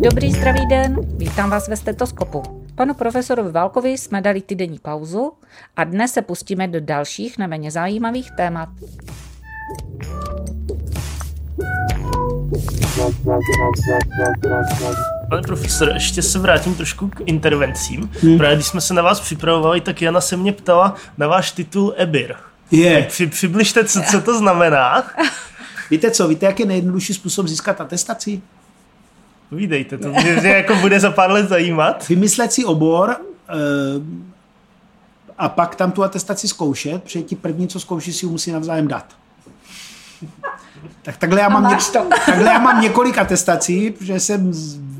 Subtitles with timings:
[0.00, 2.42] Dobrý zdravý den, vítám vás ve stetoskopu.
[2.74, 5.32] Panu profesorovi Válkovi jsme dali týdenní pauzu
[5.76, 8.68] a dnes se pustíme do dalších neméně zajímavých témat.
[15.30, 18.10] Pane profesor, ještě se vrátím trošku k intervencím.
[18.22, 18.38] Hmm.
[18.38, 21.94] Právě když jsme se na vás připravovali, tak Jana se mě ptala na váš titul
[21.96, 22.34] EBIR.
[22.70, 23.02] Je.
[23.02, 25.04] Při, přibližte, co, co to znamená.
[25.90, 28.40] Víte co, víte, jak je nejjednodušší způsob získat atestaci?
[29.50, 32.08] Povídejte, to mě, mě jako bude za pár let zajímat.
[32.08, 33.16] Vymyslet si obor e,
[35.38, 38.88] a pak tam tu atestaci zkoušet, protože ti první, co zkouší, si ji musí navzájem
[38.88, 39.06] dát.
[41.02, 44.52] Tak takhle já, mám něk- takhle já mám několik atestací, protože jsem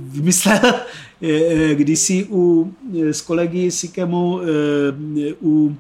[0.09, 0.75] vymyslel eh,
[1.23, 4.41] eh, kdysi u, s kolegy Sikemu
[5.42, 5.77] u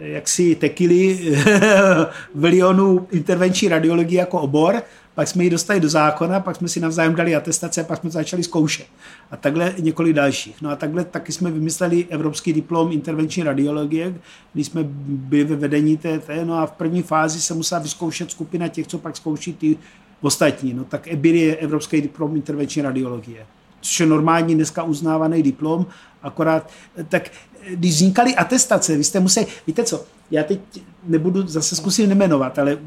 [0.00, 1.18] jaksi tekily
[2.34, 4.82] v Lyonu intervenční radiologii jako obor,
[5.14, 8.12] pak jsme ji dostali do zákona, pak jsme si navzájem dali atestace, pak jsme to
[8.12, 8.86] začali zkoušet.
[9.30, 10.62] A takhle několik dalších.
[10.62, 14.14] No a takhle taky jsme vymysleli evropský diplom intervenční radiologie,
[14.52, 18.68] když jsme byli ve vedení té, no a v první fázi se musela vyzkoušet skupina
[18.68, 19.78] těch, co pak zkouší ty
[20.20, 20.74] ostatní.
[20.74, 23.46] No tak EBIR je Evropský diplom intervenční radiologie
[23.80, 25.86] což je normální dneska uznávaný diplom,
[26.22, 26.70] akorát,
[27.08, 27.30] tak
[27.68, 30.60] když vznikaly atestace, vy jste museli, víte co, já teď
[31.04, 32.78] nebudu, zase zkusím nemenovat, ale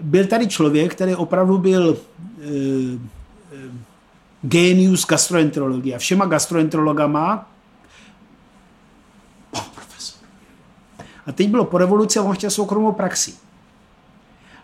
[0.00, 1.98] byl tady člověk, který opravdu byl
[2.40, 3.16] e,
[4.42, 7.50] genius gastroenterologie a všema gastroenterologama
[9.50, 10.20] pan profesor.
[11.26, 13.34] A teď bylo po revoluci a on chtěl soukromou praxi.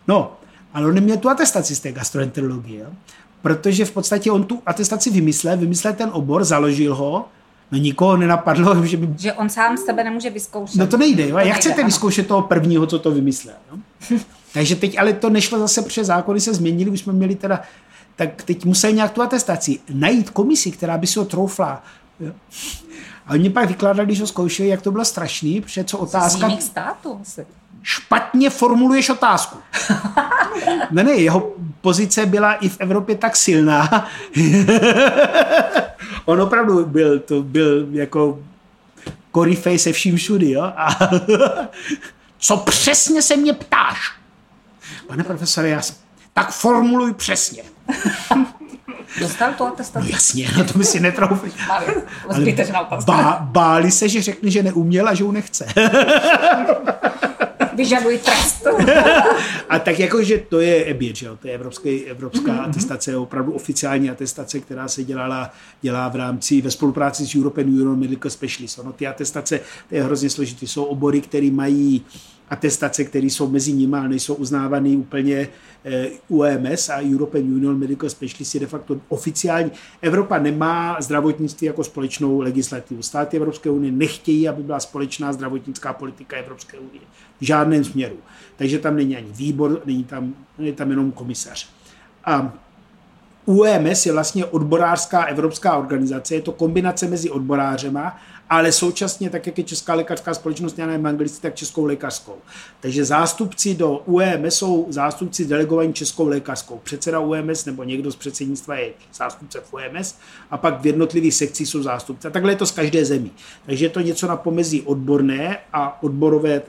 [0.09, 0.37] No,
[0.75, 2.87] ale on neměl tu atestaci z té gastroenterologie,
[3.43, 7.29] protože v podstatě on tu atestaci vymyslel, vymyslel ten obor, založil ho,
[7.73, 9.09] No nikoho nenapadlo, že by...
[9.19, 10.77] Že on sám sebe nemůže vyzkoušet.
[10.77, 11.37] No to nejde, jo?
[11.37, 11.85] To Jak chcete ano.
[11.87, 13.55] vyzkoušet toho prvního, co to vymyslel?
[13.73, 13.79] No?
[14.53, 17.63] Takže teď ale to nešlo zase, protože zákony se změnily, už jsme měli teda,
[18.17, 21.83] tak teď museli nějak tu atestaci najít komisi, která by si ho troufla.
[22.21, 22.33] Jo?
[23.27, 26.51] A oni pak vykládali, že ho zkoušeli, jak to bylo strašný, protože co otázka...
[26.51, 27.47] Z států asi.
[27.83, 29.59] Špatně formuluješ otázku.
[30.91, 34.09] ne, ne, jeho pozice byla i v Evropě tak silná.
[36.25, 38.39] On opravdu byl, to byl jako
[39.31, 40.63] korifej se vším všudy, jo?
[40.77, 40.89] A
[42.39, 44.13] co přesně se mě ptáš?
[45.07, 45.97] Pane profesore, já jsem,
[46.33, 47.63] tak formuluj přesně.
[49.21, 50.07] Dostal to atestaci?
[50.07, 51.53] No jasně, no to by si netroufli.
[51.71, 51.87] Ale
[53.07, 55.67] bá, báli se, že řekne, že neuměl a že ho nechce.
[57.77, 58.67] Vyžadují trest.
[59.69, 61.37] a tak jako, že to je EBIR, že jo?
[61.37, 62.69] to je evropský, evropská mm-hmm.
[62.69, 65.51] atestace, opravdu oficiální atestace, která se dělala,
[65.83, 68.81] dělá v rámci, ve spolupráci s European Union Medical Specialist.
[68.85, 72.05] No, ty atestace, to je hrozně složitý, jsou obory, které mají
[72.53, 75.49] atestace, které jsou mezi nimi, ale nejsou uznávané úplně
[75.85, 79.73] eh, UMS a European Union Medical Specialist je de facto oficiální.
[80.03, 83.03] Evropa nemá zdravotnictví jako společnou legislativu.
[83.03, 87.03] Státy Evropské unie nechtějí, aby byla společná zdravotnická politika Evropské unie.
[87.43, 88.17] V žádném směru.
[88.57, 91.69] Takže tam není ani výbor, není tam, není tam jenom komisař.
[92.25, 92.53] A
[93.45, 98.17] UMS je vlastně odborářská evropská organizace, je to kombinace mezi odborářema
[98.53, 102.35] ale současně, tak jak je Česká lékařská společnost, já nevím anglicky, tak Českou lékařskou.
[102.81, 106.81] Takže zástupci do UEMS jsou zástupci delegovaní Českou lékařskou.
[106.85, 110.15] Předseda UEMS nebo někdo z předsednictva je zástupce v UEMS
[110.51, 112.29] a pak v jednotlivých sekcích jsou zástupci.
[112.29, 113.31] A takhle je to z každé zemi.
[113.67, 116.63] Takže je to něco na pomezí odborné a odborové.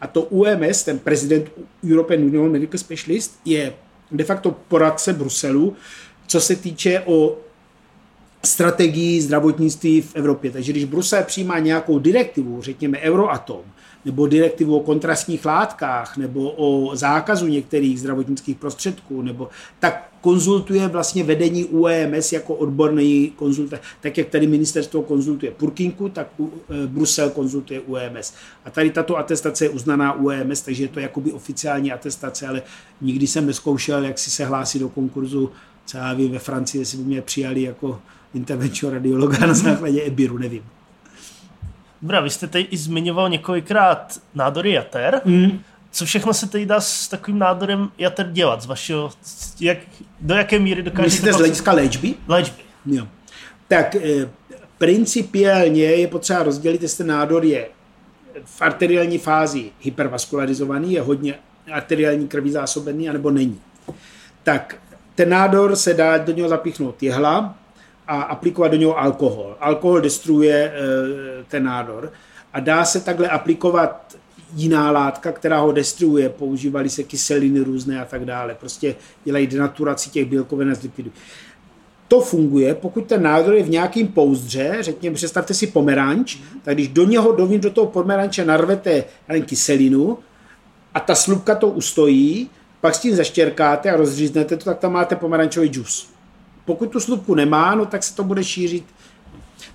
[0.00, 1.50] A to UEMS, ten prezident
[1.84, 3.72] European Union Medical Specialist, je
[4.12, 5.76] de facto poradce Bruselu,
[6.26, 7.38] co se týče o
[8.44, 10.50] strategii zdravotnictví v Evropě.
[10.50, 13.62] Takže když Brusel přijímá nějakou direktivu, řekněme Euroatom,
[14.04, 21.24] nebo direktivu o kontrastních látkách, nebo o zákazu některých zdravotnických prostředků, nebo tak konzultuje vlastně
[21.24, 23.82] vedení UEMS jako odborný konzultant.
[24.00, 28.32] Tak jak tady ministerstvo konzultuje Purkinku, tak e, Brusel konzultuje UEMS.
[28.64, 32.62] A tady tato atestace je uznaná UEMS, takže je to jakoby oficiální atestace, ale
[33.00, 35.50] nikdy jsem neskoušel, jak si se hlásit do konkurzu,
[35.86, 38.00] co já vím, ve Francii, jestli by mě přijali jako
[38.34, 40.62] intervenčního radiologa na základě EBIRu, nevím.
[42.02, 45.20] Dobrá, vy jste tady i zmiňoval několikrát nádory jater.
[45.24, 45.60] Mm.
[45.90, 48.62] Co všechno se tady dá s takovým nádorem jater dělat?
[48.62, 49.10] Z vašeho,
[49.60, 49.78] jak,
[50.20, 51.06] do jaké míry dokážete...
[51.06, 52.14] Myslíte z hlediska léčby?
[52.28, 52.62] Léčby.
[52.86, 53.08] Jo.
[53.68, 54.30] Tak e,
[54.78, 57.68] principiálně je potřeba rozdělit, jestli nádor je
[58.44, 61.34] v arteriální fázi hypervaskularizovaný, je hodně
[61.72, 63.60] arteriální krví zásobený, anebo není.
[64.42, 64.76] Tak
[65.14, 67.54] ten nádor se dá do něho zapíchnout jehla,
[68.10, 69.56] a aplikovat do něho alkohol.
[69.60, 70.72] Alkohol destruuje e,
[71.48, 72.12] ten nádor
[72.52, 74.16] a dá se takhle aplikovat
[74.54, 76.28] jiná látka, která ho destruuje.
[76.28, 78.54] Používaly se kyseliny různé a tak dále.
[78.54, 81.10] Prostě dělají denaturaci těch bílkovin z lipidu.
[82.08, 86.88] To funguje, pokud ten nádor je v nějakým pouzdře, řekněme, představte si pomeranč, tak když
[86.88, 89.04] do něho dovnitř do toho pomeranče narvete
[89.46, 90.18] kyselinu
[90.94, 95.16] a ta slupka to ustojí, pak s tím zaštěrkáte a rozříznete to, tak tam máte
[95.16, 96.09] pomerančový džus.
[96.70, 98.84] Pokud tu slupku nemá, no tak se to bude šířit.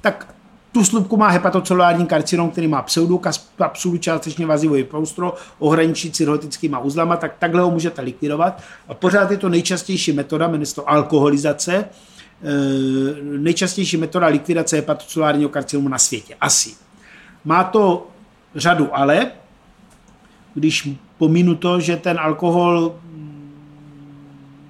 [0.01, 0.35] Tak
[0.71, 7.35] tu slupku má hepatocelulární karcinom, který má pseudokapsulu, částečně vazivový proustro, ohraničí cirhotickýma uzlama, tak
[7.39, 8.61] takhle ho můžete likvidovat.
[8.87, 11.85] A pořád je to nejčastější metoda, jmenuje se to alkoholizace, e,
[13.21, 16.35] nejčastější metoda likvidace hepatocelulárního karcinomu na světě.
[16.41, 16.75] Asi.
[17.45, 18.07] Má to
[18.55, 19.31] řadu ale,
[20.53, 22.95] když pominu to, že ten alkohol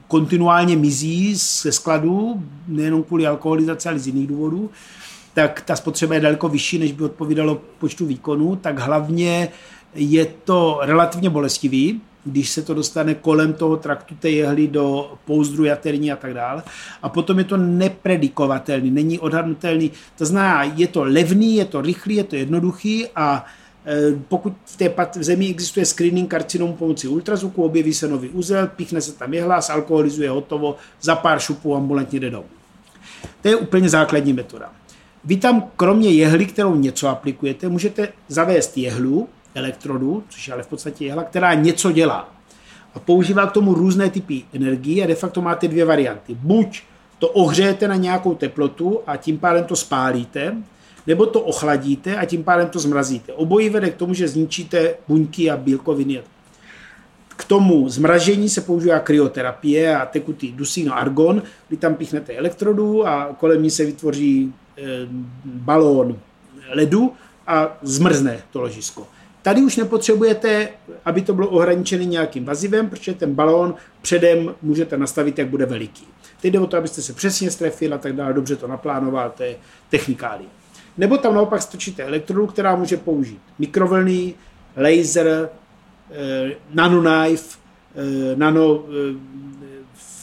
[0.07, 4.69] kontinuálně mizí ze skladů, nejenom kvůli alkoholizaci, ale z jiných důvodů,
[5.33, 9.49] tak ta spotřeba je daleko vyšší, než by odpovídalo počtu výkonů, tak hlavně
[9.95, 15.63] je to relativně bolestivý, když se to dostane kolem toho traktu té jehly do pouzdru
[15.63, 16.63] jaterní a tak dále.
[17.01, 19.91] A potom je to nepredikovatelný, není odhadnutelný.
[20.17, 23.45] To znamená, je to levný, je to rychlý, je to jednoduchý a
[24.27, 29.13] pokud v té zemi existuje screening karcinom pomocí ultrazvuku, objeví se nový úzel, píchne se
[29.13, 32.45] tam jehla, alkoholizuje hotovo, za pár šupů ambulantně jde domů.
[33.41, 34.71] To je úplně základní metoda.
[35.23, 40.67] Vy tam kromě jehly, kterou něco aplikujete, můžete zavést jehlu, elektrodu, což je ale v
[40.67, 42.35] podstatě jehla, která něco dělá.
[42.95, 46.37] A používá k tomu různé typy energie a de facto máte dvě varianty.
[46.39, 46.83] Buď
[47.19, 50.55] to ohřejete na nějakou teplotu a tím pádem to spálíte,
[51.07, 53.33] nebo to ochladíte a tím pádem to zmrazíte.
[53.33, 56.21] Obojí vede k tomu, že zničíte buňky a bílkoviny.
[57.37, 63.07] K tomu zmražení se používá kryoterapie a tekutý dusín a argon, kdy tam píchnete elektrodu
[63.07, 65.07] a kolem ní se vytvoří Eh,
[65.45, 66.19] balón
[66.69, 67.13] ledu
[67.47, 69.07] a zmrzne to ložisko.
[69.41, 70.69] Tady už nepotřebujete,
[71.05, 76.07] aby to bylo ohraničené nějakým vazivem, protože ten balón předem můžete nastavit, jak bude veliký.
[76.41, 79.43] Teď jde o to, abyste se přesně strefil a tak dále, dobře to naplánoval, to
[79.43, 79.55] je
[79.89, 80.49] technikálie.
[80.97, 84.33] Nebo tam naopak stočíte elektrodu, která může použít mikrovlny,
[84.77, 85.49] laser,
[86.11, 87.57] eh, nanoknife,
[87.95, 88.85] eh, nano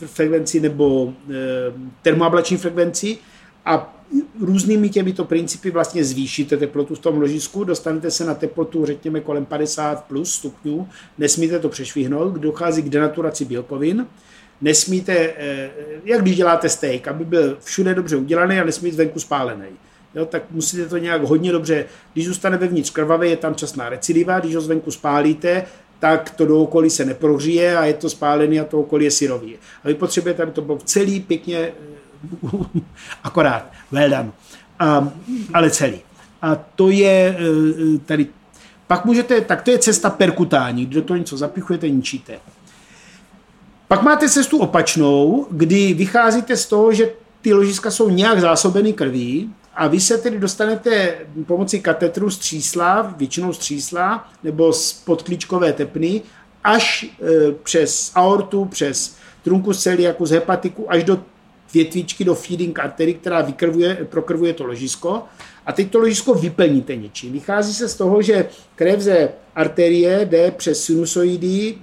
[0.06, 1.14] frekvenci nebo
[2.02, 3.18] termoablační frekvenci
[3.64, 4.02] a
[4.40, 9.44] různými těmito principy vlastně zvýšíte teplotu v tom ložisku, dostanete se na teplotu, řekněme, kolem
[9.44, 10.88] 50 plus stupňů,
[11.18, 14.06] nesmíte to přešvihnout, dochází k denaturaci bílkovin,
[14.60, 15.70] nesmíte, eh,
[16.04, 19.66] jak když děláte steak, aby byl všude dobře udělaný a nesmí venku spálený.
[20.14, 24.40] Jo, tak musíte to nějak hodně dobře, když zůstane vevnitř krvavé, je tam časná recidiva,
[24.40, 25.64] když ho zvenku spálíte,
[25.98, 29.54] tak to do okolí se neprohříje a je to spálený a to okolí je syrový.
[29.84, 31.72] A vy potřebujete, aby to bylo celý pěkně
[33.24, 34.32] akorát, well done.
[34.78, 35.12] A,
[35.54, 36.00] ale celý.
[36.42, 38.26] A to je e, tady,
[38.86, 42.38] pak můžete, tak to je cesta perkutání, kdy do toho něco zapichujete, ničíte.
[43.88, 47.10] Pak máte cestu opačnou, kdy vycházíte z toho, že
[47.40, 53.14] ty ložiska jsou nějak zásobeny krví a vy se tedy dostanete pomocí katetru z třísla,
[53.16, 56.22] většinou z třísla, nebo z podklíčkové tepny,
[56.64, 61.22] až e, přes aortu, přes trunku celiaku, z hepatiku, až do
[61.74, 65.22] větvičky do feeding artery, která vykrvuje, prokrvuje to ložisko
[65.66, 67.32] a teď to ložisko vyplníte něčím.
[67.32, 71.78] Vychází se z toho, že krev ze arterie jde přes sinusoidy,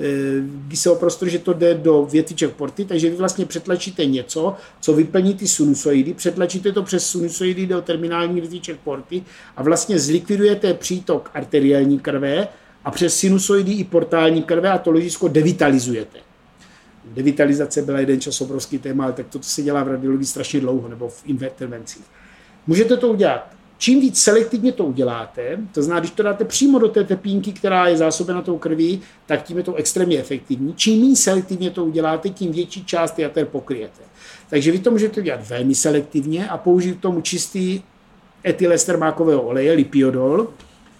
[0.00, 3.46] e, e, kdy se o prostor, že to jde do větviček porty, takže vy vlastně
[3.46, 9.22] přetlačíte něco, co vyplní ty sinusoidy, přetlačíte to přes sinusoidy do terminální větviček porty
[9.56, 12.48] a vlastně zlikvidujete přítok arteriální krve
[12.84, 16.30] a přes sinusoidy i portální krve a to ložisko devitalizujete
[17.04, 20.88] devitalizace byla jeden čas obrovský téma, ale tak to, se dělá v radiologii strašně dlouho,
[20.88, 22.04] nebo v intervencích.
[22.66, 23.59] Můžete to udělat.
[23.80, 27.86] Čím víc selektivně to uděláte, to znamená, když to dáte přímo do té tepínky, která
[27.86, 30.74] je zásobena tou krví, tak tím je to extrémně efektivní.
[30.76, 34.00] Čím méně selektivně to uděláte, tím větší část jater pokryjete.
[34.50, 37.82] Takže vy to můžete dělat velmi selektivně a použít k tomu čistý
[38.46, 40.48] etylester mákového oleje, lipiodol,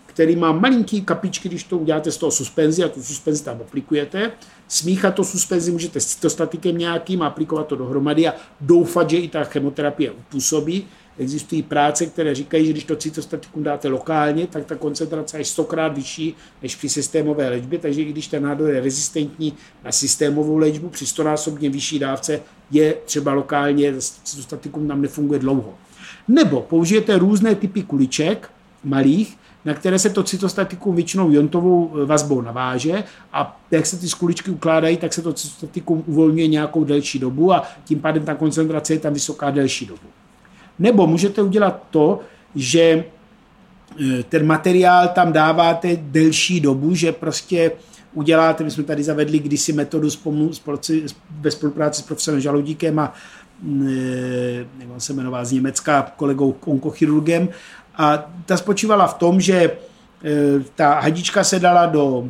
[0.06, 4.32] který má malinký kapičky, když to uděláte z toho suspenzi a tu suspenzi tam aplikujete.
[4.68, 9.44] Smíchat to suspenzi můžete s cytostatikem nějakým, aplikovat to dohromady a doufat, že i ta
[9.44, 10.86] chemoterapie upůsobí.
[11.18, 15.88] Existují práce, které říkají, že když to cytostatikum dáte lokálně, tak ta koncentrace je stokrát
[15.88, 20.88] vyšší než při systémové léčbě, takže i když ten nádor je rezistentní na systémovou léčbu,
[20.88, 22.40] při stonásobně vyšší dávce
[22.70, 25.74] je třeba lokálně, cytostatikum tam nefunguje dlouho.
[26.28, 28.50] Nebo použijete různé typy kuliček,
[28.84, 34.08] malých, na které se to cytostatikum většinou jontovou eh, vazbou naváže a jak se ty
[34.08, 38.92] skuličky ukládají, tak se to cytostatikum uvolňuje nějakou delší dobu a tím pádem ta koncentrace
[38.92, 40.06] je tam vysoká delší dobu.
[40.80, 42.20] Nebo můžete udělat to,
[42.54, 43.04] že
[44.28, 47.72] ten materiál tam dáváte delší dobu, že prostě
[48.14, 50.50] uděláte, my jsme tady zavedli kdysi metodu spomu,
[51.40, 53.14] ve spolupráci s profesorem Žaludíkem a
[54.78, 57.48] jak on se jmenoval z Německa, kolegou onkochirurgem.
[57.96, 59.70] A ta spočívala v tom, že
[60.74, 62.28] ta hadička se dala do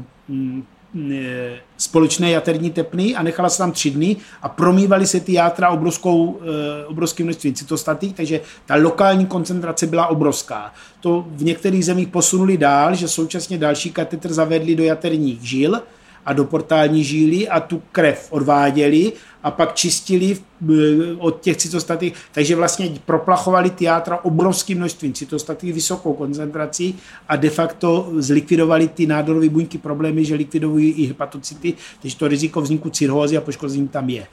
[1.77, 6.41] společné jaterní tepny a nechala se tam tři dny a promývaly se ty játra obrovskou,
[6.43, 10.73] eh, obrovským množstvím cytostatik, takže ta lokální koncentrace byla obrovská.
[11.01, 15.83] To v některých zemích posunuli dál, že současně další katetr zavedli do jaterních žil,
[16.27, 19.13] a do portální žíly a tu krev odváděli
[19.43, 20.75] a pak čistili eh,
[21.19, 26.99] od těch cytostatik, takže vlastně proplachovali ty játra obrovským množstvím cytostatik, vysokou koncentrací
[27.29, 32.61] a de facto zlikvidovali ty nádorové buňky problémy, že likvidují i hepatocyty, takže to riziko
[32.61, 34.27] vzniku cirhózy a poškození tam je.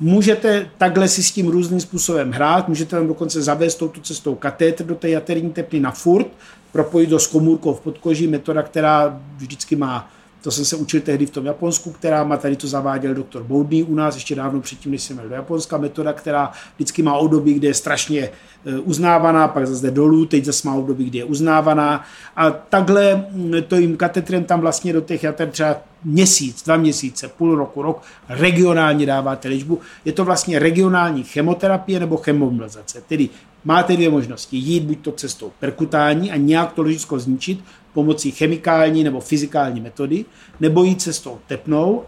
[0.00, 4.84] Můžete takhle si s tím různým způsobem hrát, můžete tam dokonce zavést touto cestou katétr
[4.84, 6.26] do té jaterní tepny na furt,
[6.72, 10.10] propojit do s komůrkou v podkoží, metoda, která vždycky má
[10.44, 13.82] to jsem se učil tehdy v tom Japonsku, která má tady to zaváděl doktor Boudný
[13.82, 15.78] u nás ještě dávno předtím, než jsem měl do Japonska.
[15.78, 18.30] Metoda, která vždycky má období, kde je strašně e,
[18.78, 22.04] uznávaná, pak zase dolů, teď zase má období, kde je uznávaná.
[22.36, 27.28] A takhle mm, to jim katetrem tam vlastně do těch jater třeba měsíc, dva měsíce,
[27.28, 29.80] půl roku, rok regionálně dáváte léčbu.
[30.04, 33.02] Je to vlastně regionální chemoterapie nebo chemomlazace.
[33.08, 33.28] Tedy
[33.64, 34.56] máte dvě možnosti.
[34.56, 40.24] Jít buď to cestou perkutání a nějak to ložisko zničit, pomocí chemikální nebo fyzikální metody,
[40.60, 42.02] nebo jít cestou tepnou,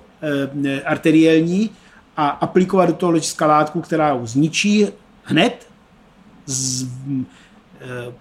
[0.64, 1.70] e, arteriální
[2.16, 4.86] a aplikovat do toho ložiska látku, která ho zničí
[5.22, 5.66] hned,
[6.46, 8.12] z, e,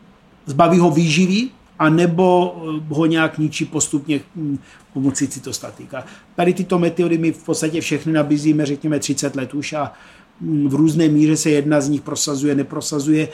[0.45, 2.55] zbaví ho výživy, a nebo
[2.89, 4.57] ho nějak ničí postupně hm,
[4.93, 6.05] pomocí cytostatika.
[6.35, 9.93] Tady tyto metody my v podstatě všechny nabízíme, řekněme, 30 let už a
[10.41, 13.27] hm, v různé míře se jedna z nich prosazuje, neprosazuje.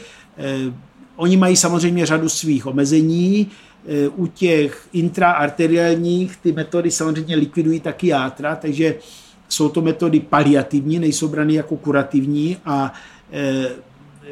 [1.16, 3.48] Oni mají samozřejmě řadu svých omezení,
[4.16, 8.96] u těch intraarteriálních ty metody samozřejmě likvidují taky játra, takže
[9.50, 12.94] jsou to metody paliativní, nejsou brany jako kurativní a
[13.32, 13.70] eh,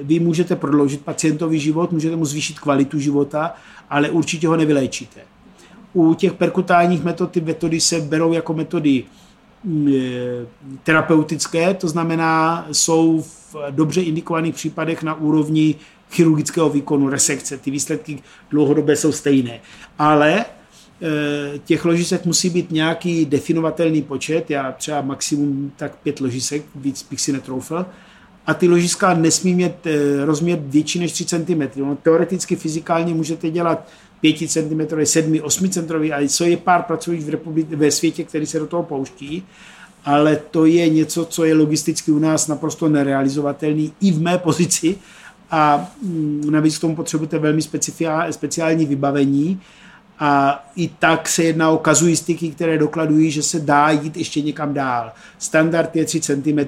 [0.02, 3.54] vy můžete prodloužit pacientovi život, můžete mu zvýšit kvalitu života,
[3.90, 5.22] ale určitě ho nevyléčíte.
[5.94, 9.04] U těch perkutálních metod ty metody se berou jako metody
[9.64, 10.46] mm, eh,
[10.84, 15.76] terapeutické, to znamená, jsou v dobře indikovaných případech na úrovni
[16.12, 17.58] chirurgického výkonu, resekce.
[17.58, 18.20] Ty výsledky
[18.52, 19.60] dlouhodobé jsou stejné.
[20.00, 26.64] Ale eh, těch ložisek musí být nějaký definovatelný počet, já třeba maximum tak pět ložisek,
[26.76, 27.86] víc bych si netroufl,
[28.48, 31.62] a ty ložiska nesmí mít eh, rozměr větší než 3 cm.
[31.76, 33.88] No, teoreticky, fyzikálně můžete dělat
[34.22, 38.46] 5 cm, 7, 8 cm, ale co je pár pracujících v republice, ve světě, který
[38.46, 39.44] se do toho pouští,
[40.06, 44.96] ale to je něco, co je logisticky u nás naprosto nerealizovatelný i v mé pozici
[45.52, 47.62] a mm, navíc k tomu potřebujete velmi
[48.32, 49.62] speciální vybavení
[50.20, 54.74] a i tak se jedná o kazuistiky, které dokladují, že se dá jít ještě někam
[54.74, 55.12] dál.
[55.38, 56.60] Standard je 3 cm,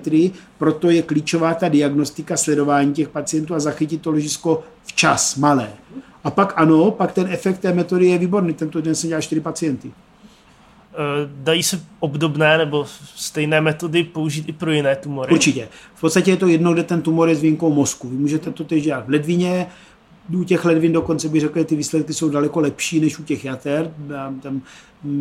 [0.58, 5.70] proto je klíčová ta diagnostika, sledování těch pacientů a zachytit to ložisko včas, malé.
[6.24, 8.54] A pak ano, pak ten efekt té metody je výborný.
[8.54, 9.92] Tento den jsem dělal 4 pacienty.
[10.94, 15.34] Eh, dají se obdobné nebo stejné metody použít i pro jiné tumory?
[15.34, 15.68] Určitě.
[15.96, 18.10] V podstatě je to jedno, kde ten tumor je s výjimkou mozku.
[18.10, 19.68] Vy můžete to teď dělat v ledvině,
[20.40, 23.46] u těch ledvin dokonce bych řekl, že ty výsledky jsou daleko lepší než u těch
[23.46, 23.94] jater.
[24.10, 24.62] Já tam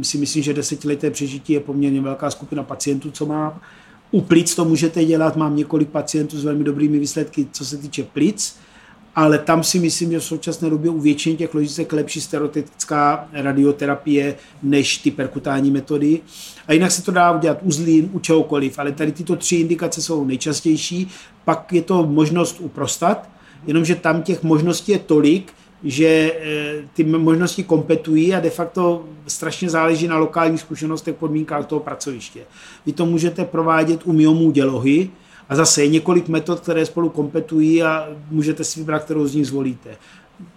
[0.02, 3.60] si myslím, že desetileté přežití je poměrně velká skupina pacientů, co má.
[4.10, 8.02] U plic to můžete dělat, mám několik pacientů s velmi dobrými výsledky, co se týče
[8.02, 8.56] plic
[9.16, 14.34] ale tam si myslím, že v současné době u většiny těch ložisek lepší stereotypická radioterapie
[14.62, 16.20] než ty perkutální metody.
[16.66, 20.02] A jinak se to dá udělat u zlín, u čehokoliv, ale tady tyto tři indikace
[20.02, 21.08] jsou nejčastější.
[21.44, 23.28] Pak je to možnost u prostat,
[23.66, 25.52] jenomže tam těch možností je tolik,
[25.84, 31.80] že eh, ty možnosti kompetují a de facto strašně záleží na lokálních zkušenostech, podmínkách toho
[31.80, 32.40] pracoviště.
[32.86, 35.10] Vy to můžete provádět u myomů dělohy,
[35.50, 39.46] a zase je několik metod, které spolu kompetují a můžete si vybrat, kterou z nich
[39.46, 39.90] zvolíte.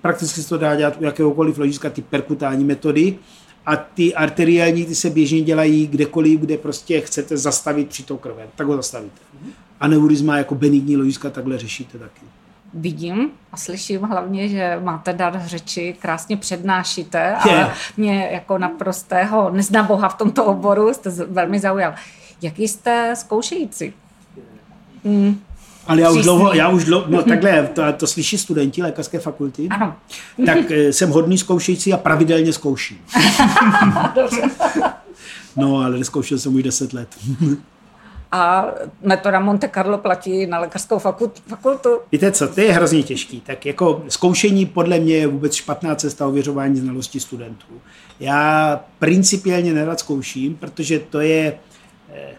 [0.01, 3.17] Prakticky se to dá dělat u jakéhokoliv ložiska, ty perkutální metody,
[3.65, 8.47] a ty arteriální ty se běžně dělají kdekoliv, kde prostě chcete zastavit přítok krve.
[8.55, 9.19] Tak ho zastavíte.
[9.79, 12.21] Aneurizma jako benigní ložiska takhle řešíte taky.
[12.73, 20.09] Vidím a slyším hlavně, že máte dar řeči, krásně přednášíte, ale mě jako naprostého neznaboha
[20.09, 21.93] v tomto oboru jste velmi zaujal.
[22.41, 23.93] Jaký jste zkoušející?
[25.03, 25.39] Mm.
[25.87, 29.67] Ale já už dlouho, já už dlouho, no takhle, to, to slyší studenti lékařské fakulty,
[29.69, 29.95] ano.
[30.45, 32.97] tak eh, jsem hodný zkoušející a pravidelně zkouším.
[35.55, 37.07] no, ale neskoušel jsem už 10 let.
[38.31, 38.65] a
[39.01, 41.99] metoda Monte Carlo platí na lékařskou fakultu.
[42.11, 43.41] Víte co, to je hrozně těžký.
[43.41, 47.81] Tak jako zkoušení podle mě je vůbec špatná cesta ověřování znalosti studentů.
[48.19, 51.57] Já principiálně nerad zkouším, protože to je...
[52.13, 52.33] Eh,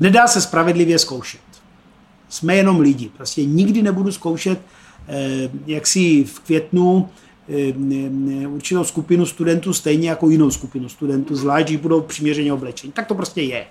[0.00, 1.51] nedá se spravedlivě zkoušet.
[2.32, 3.10] Jsme jenom lidi.
[3.16, 4.60] Prostě nikdy nebudu zkoušet,
[5.08, 7.08] eh, jak si v květnu
[7.48, 12.92] eh, určitou skupinu studentů stejně jako jinou skupinu studentů, zvlášť, když budou přiměřeně oblečení.
[12.92, 13.64] Tak to prostě je.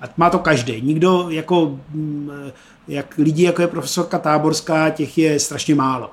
[0.00, 0.82] A má to každý.
[0.82, 2.30] Nikdo, jako, mm,
[2.88, 6.10] jak lidi, jako je profesorka Táborská, těch je strašně málo.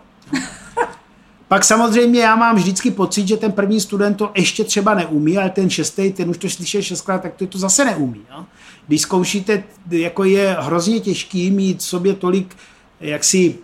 [1.51, 5.49] Pak samozřejmě já mám vždycky pocit, že ten první student to ještě třeba neumí, ale
[5.49, 8.21] ten šestý, ten už to slyšel šestkrát, tak to, to zase neumí.
[8.31, 8.45] No?
[8.87, 12.55] Když zkoušíte, jako je hrozně těžký mít v sobě tolik
[12.99, 13.55] jaksi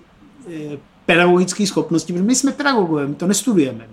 [0.48, 3.88] eh, pedagogické schopnosti, protože my jsme pedagogové, my to nestudujeme.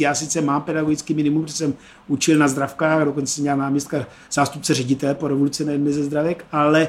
[0.00, 1.74] Já sice mám pedagogický minimum, protože jsem
[2.08, 6.44] učil na zdravkách, dokonce jsem měl náměstka zástupce ředitele po revoluci na jedné ze zdravek,
[6.52, 6.88] ale,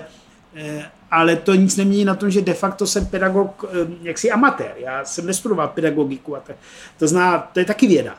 [1.11, 4.73] ale to nic nemění na tom, že de facto jsem pedagog eh, jaksi amatér.
[4.77, 6.35] Já jsem nestudoval pedagogiku.
[6.35, 6.55] A tak,
[6.99, 8.15] to zná, to je taky věda.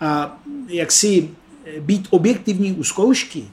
[0.00, 0.38] A
[0.68, 1.30] jak si
[1.64, 3.48] eh, být objektivní u zkoušky,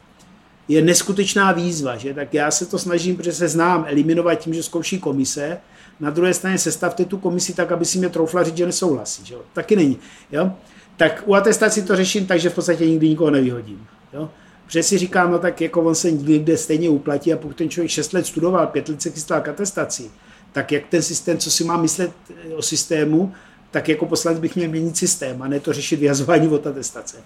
[0.67, 2.13] je neskutečná výzva, že?
[2.13, 5.57] tak já se to snažím, protože se znám, eliminovat tím, že zkouší komise,
[5.99, 9.25] na druhé straně sestavte tu komisi tak, aby si mě troufla říct, že nesouhlasí.
[9.25, 9.35] Že?
[9.53, 9.97] Taky není.
[10.31, 10.51] Jo?
[10.97, 13.87] Tak u atestací to řeším tak, že v podstatě nikdy nikoho nevyhodím.
[14.13, 14.29] Jo?
[14.73, 17.91] Protože si říkám, no tak jako on se někde stejně uplatí a pokud ten člověk
[17.91, 20.11] 6 let studoval, 5 let se chystal k atestaci,
[20.51, 22.11] tak jak ten systém, co si má myslet
[22.55, 23.33] o systému,
[23.71, 27.17] tak jako poslanec bych měl měnit systém a ne to řešit vyhazování od atestace.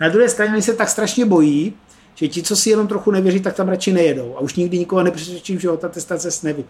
[0.00, 1.74] Na druhé straně se tak strašně bojí,
[2.14, 4.36] že ti, co si jenom trochu nevěří, tak tam radši nejedou.
[4.36, 6.64] A už nikdy nikoho nepřesvědčím, že od atestace neví.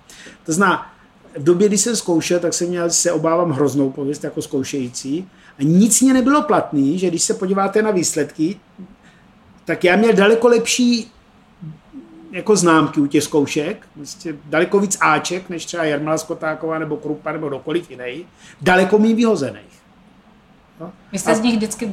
[0.47, 0.93] To zná,
[1.39, 5.29] v době, kdy jsem zkoušel, tak jsem měl, se obávám hroznou pověst jako zkoušející.
[5.59, 8.57] A nic mě nebylo platný, že když se podíváte na výsledky,
[9.65, 11.11] tak já měl daleko lepší
[12.33, 17.33] jako známky u těch zkoušek, vlastně daleko víc Aček, než třeba Jarmila Skotáková nebo Krupa
[17.33, 18.27] nebo dokoliv jiný,
[18.61, 19.83] daleko méně vyhozených.
[20.81, 20.93] No?
[21.13, 21.35] Vy jste a...
[21.35, 21.93] z nich vždycky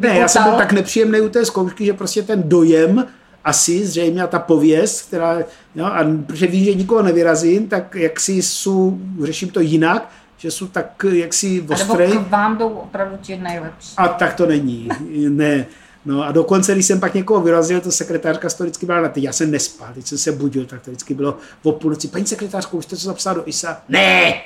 [0.00, 3.06] Ne, já jsem byl tak nepříjemný u té zkoušky, že prostě ten dojem
[3.44, 5.38] asi zřejmě ta pověst, která,
[5.74, 10.50] no, a protože vím, že nikoho nevyrazím, tak jak si jsou, řeším to jinak, že
[10.50, 12.12] jsou tak jaksi ostrej.
[12.12, 13.94] A vám jdou opravdu ti nejlepší.
[13.96, 14.88] A tak to není.
[15.28, 15.66] ne.
[16.04, 19.22] No a dokonce, když jsem pak někoho vyrazil, to sekretářka to vždycky byla na ty.
[19.22, 22.08] Já jsem nespal, teď jsem se budil, tak to vždycky bylo v půlnoci.
[22.08, 23.82] Paní sekretářko, už jste to zapsal do ISA?
[23.88, 24.42] Ne!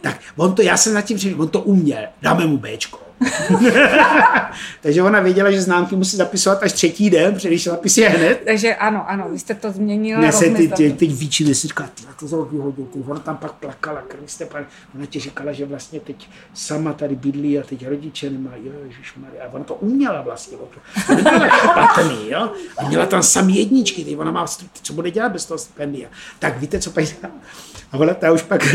[0.00, 3.09] Tak on to, já jsem nad tím on to uměl, dáme mu Bčko.
[4.82, 8.42] Takže ona věděla, že známky musí zapisovat až třetí den, protože když zapisuje hned.
[8.44, 10.20] Takže ano, ano, vy jste to změnila.
[10.20, 12.86] Ne, se ty, ty, teď výčili, si říká, ty, to za vyhodil.
[13.08, 14.66] Ona tam pak plakala, krvíste, pan.
[14.94, 18.72] Ona ti říkala, že vlastně teď sama tady bydlí a teď rodiče nemá, jo,
[19.16, 19.44] Maria.
[19.44, 20.58] A ona to uměla vlastně.
[21.06, 22.52] To nebyla špatný, jo.
[22.78, 24.16] A měla tam sami jedničky, ty.
[24.16, 24.46] ona má,
[24.82, 26.08] co bude dělat bez toho stipendia.
[26.38, 27.04] Tak víte, co pak
[27.92, 28.74] A ona ta už pak...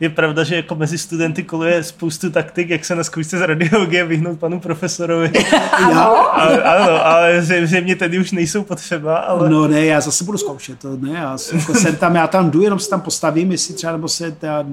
[0.00, 4.04] je pravda, že jako mezi studenty koluje spoustu taktik, jak se na zkoušce z radiologie
[4.04, 5.32] vyhnout panu profesorovi.
[5.90, 6.04] Já?
[6.04, 9.16] ano, ale zřejmě tedy už nejsou potřeba.
[9.16, 9.50] Ale...
[9.50, 10.78] No ne, já zase budu zkoušet.
[10.78, 13.92] To, ne, já jako jsem tam, já tam jdu, jenom se tam postavím, jestli třeba,
[13.92, 14.66] nebo se ta...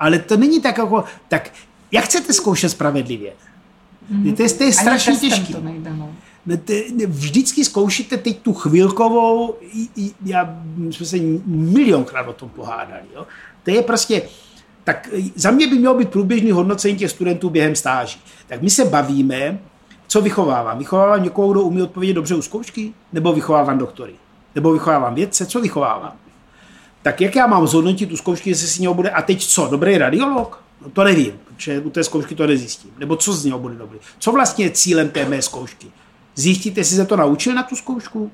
[0.00, 1.50] Ale to není tak jako, tak
[1.92, 3.32] jak chcete zkoušet spravedlivě?
[4.12, 4.36] Mm-hmm.
[4.36, 5.52] To je, to je strašně těžké.
[5.52, 6.10] To nejde, no.
[7.06, 9.54] Vždycky zkoušíte teď tu chvilkovou,
[10.24, 13.26] já, jsme se milionkrát o tom pohádali, jo?
[13.62, 14.22] To je prostě,
[14.84, 18.20] tak za mě by mělo být průběžný hodnocení těch studentů během stáží.
[18.46, 19.58] Tak my se bavíme,
[20.06, 20.78] co vychovávám.
[20.78, 22.92] Vychovávám někoho, kdo umí odpovědět dobře u zkoušky?
[23.12, 24.12] Nebo vychovávám doktory?
[24.54, 25.46] Nebo vychovávám vědce?
[25.46, 26.12] Co vychovávám?
[27.02, 29.98] Tak jak já mám zhodnotit tu zkoušky, jestli si něho bude, a teď co, dobrý
[29.98, 30.62] radiolog?
[30.82, 32.90] No to nevím, protože u té zkoušky to nezjistím.
[32.98, 33.98] Nebo co z něho bude dobrý?
[34.18, 35.86] Co vlastně je cílem té mé zkoušky?
[36.34, 38.30] Zjistit, jestli se to naučil na tu zkoušku?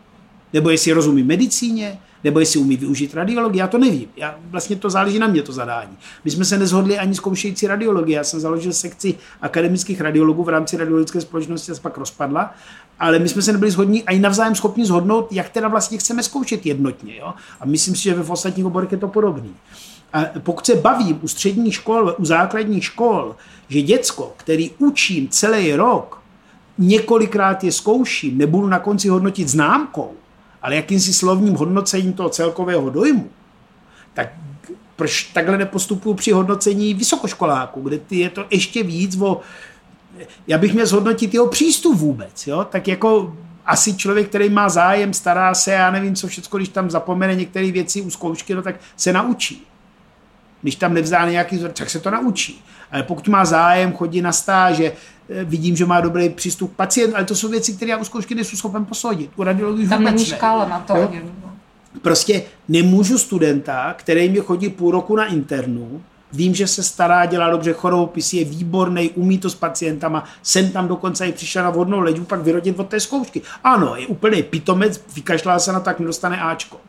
[0.55, 1.99] Nebo jestli rozumí medicíně?
[2.25, 4.09] nebo jestli umí využít radiologii, já to nevím.
[4.17, 5.97] Já, vlastně to záleží na mě, to zadání.
[6.25, 8.17] My jsme se nezhodli ani zkoušející radiologie.
[8.17, 12.55] Já jsem založil sekci akademických radiologů v rámci radiologické společnosti, se pak rozpadla,
[13.01, 16.67] ale my jsme se nebyli shodní ani navzájem schopni zhodnout, jak teda vlastně chceme zkoušet
[16.67, 17.17] jednotně.
[17.17, 17.35] Jo?
[17.61, 19.55] A myslím si, že ve ostatních oborech je to podobný.
[20.13, 23.37] A pokud se bavím u středních škol, u základních škol,
[23.69, 26.23] že děcko, který učím celý rok,
[26.79, 30.13] několikrát je zkouším, nebudu na konci hodnotit známkou,
[30.65, 33.31] ale jakýmsi slovním hodnocením toho celkového dojmu,
[34.15, 34.29] tak
[34.97, 39.41] proč takhle nepostupuju při hodnocení vysokoškoláků, kde ty je to ještě víc o...
[40.47, 42.65] Já bych měl zhodnotit jeho přístup vůbec, jo?
[42.71, 46.91] tak jako asi člověk, který má zájem, stará se, já nevím co všechno, když tam
[46.91, 49.67] zapomene některé věci u zkoušky, no tak se naučí.
[50.65, 52.65] Když tam nevzdá nějaký vzor, tak se to naučí.
[52.93, 54.93] Ale pokud má zájem, chodí na stáže,
[55.29, 58.05] eh, vidím, že má dobrý přístup k pacient, ale to jsou věci, které já u
[58.05, 59.31] zkoušky nejsou schopen posoudit.
[59.37, 60.97] U radiologii Tam není škála na to.
[60.97, 61.13] Jo?
[62.03, 67.51] Prostě nemůžu studenta, který mi chodí půl roku na internu, vím, že se stará, dělá
[67.51, 72.01] dobře chorobopis, je výborný, umí to s pacientama, jsem tam dokonce i přišel na vodnou
[72.01, 73.43] leďu, pak vyrodit od té zkoušky.
[73.65, 76.81] Ano, je úplně pitomec, vykašlá se na tak, nedostane Ačko.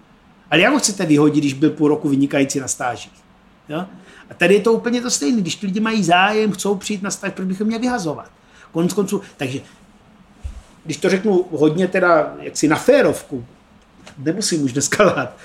[0.51, 3.24] Ale jak ho chcete vyhodit, když byl půl roku vynikající na stážích?
[3.69, 3.85] Jo?
[4.29, 5.41] A tady je to úplně to stejné.
[5.41, 8.31] Když ti lidi mají zájem, chcou přijít na stáž, proč bychom měli vyhazovat?
[8.71, 9.59] Konec konců, takže
[10.83, 13.45] když to řeknu hodně teda jaksi na férovku,
[14.17, 15.37] nemusím už dneska lát,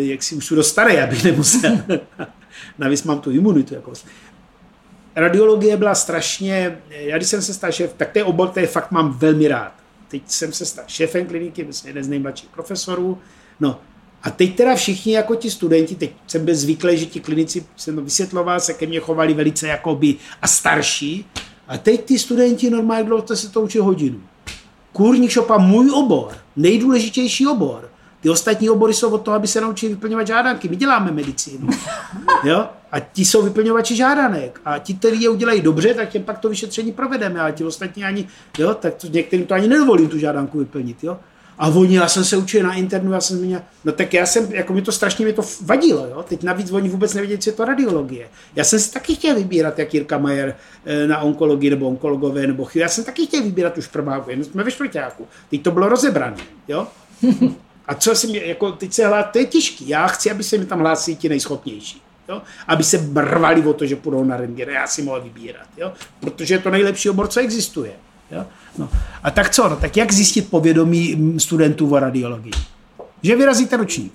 [0.00, 1.78] jak si už jsou dost starý, abych nemusel.
[2.78, 3.74] Navíc mám tu imunitu.
[3.74, 3.92] Jako.
[5.16, 8.90] Radiologie byla strašně, já když jsem se stal šéf, tak to je obor, který fakt
[8.90, 9.72] mám velmi rád.
[10.08, 13.18] Teď jsem se stal šéfem kliniky, myslím, jeden z nejmladších profesorů.
[13.60, 13.80] No,
[14.22, 17.96] a teď teda všichni jako ti studenti, teď jsem byl zvyklý, že ti klinici, jsem
[17.96, 21.26] to vysvětloval, se ke mně chovali velice jakoby a starší.
[21.68, 24.20] A teď ty studenti normálně dlouho se to učí hodinu.
[24.92, 27.90] Kůrník šopa, můj obor, nejdůležitější obor.
[28.20, 30.68] Ty ostatní obory jsou od toho, aby se naučili vyplňovat žádanky.
[30.68, 31.68] My děláme medicínu.
[32.44, 32.68] Jo?
[32.92, 34.60] A ti jsou vyplňovači žádanek.
[34.64, 37.40] A ti, kteří je udělají dobře, tak těm pak to vyšetření provedeme.
[37.40, 38.28] A ti ostatní ani,
[38.58, 41.04] jo, tak to, některým to ani nedovolím tu žádanku vyplnit.
[41.04, 41.18] Jo?
[41.58, 44.52] A oni, já jsem se učil na internu, já jsem měl, no tak já jsem,
[44.52, 46.24] jako mi to strašně mi to vadilo, jo.
[46.28, 48.28] Teď navíc oni vůbec nevěděli, co je to radiologie.
[48.56, 52.64] Já jsem si taky chtěl vybírat, jak Jirka Majer eh, na onkologii nebo onkologové nebo
[52.64, 52.82] chvíli.
[52.82, 55.26] Já jsem taky chtěl vybírat už prváku, jen jsme ve čtvrtáku.
[55.50, 56.86] Teď to bylo rozebrané, jo.
[57.86, 59.88] A co jsem, jako teď se hlásí, to je těžký.
[59.88, 62.02] Já chci, aby se mi tam hlásili ti nejschopnější.
[62.28, 62.42] Jo?
[62.66, 64.68] Aby se brvali o to, že půjdou na rentgen.
[64.70, 65.66] Já si mohl vybírat.
[65.76, 65.92] Jo?
[66.20, 67.92] Protože je to nejlepší obor, co existuje.
[68.30, 68.46] Jo?
[68.78, 68.88] No.
[69.22, 69.68] A tak co?
[69.68, 72.52] No, tak jak zjistit povědomí studentů o radiologii?
[73.22, 74.12] Že vyrazíte ročník.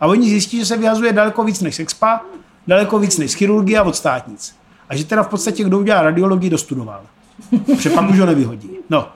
[0.00, 2.20] A oni zjistí, že se vyhazuje daleko víc než sexpa,
[2.66, 4.56] daleko víc než chirurgie a od státnic.
[4.88, 7.02] A že teda v podstatě kdo udělá radiologii, dostudoval.
[7.66, 8.70] Protože pak už ho nevyhodí.
[8.90, 9.08] No.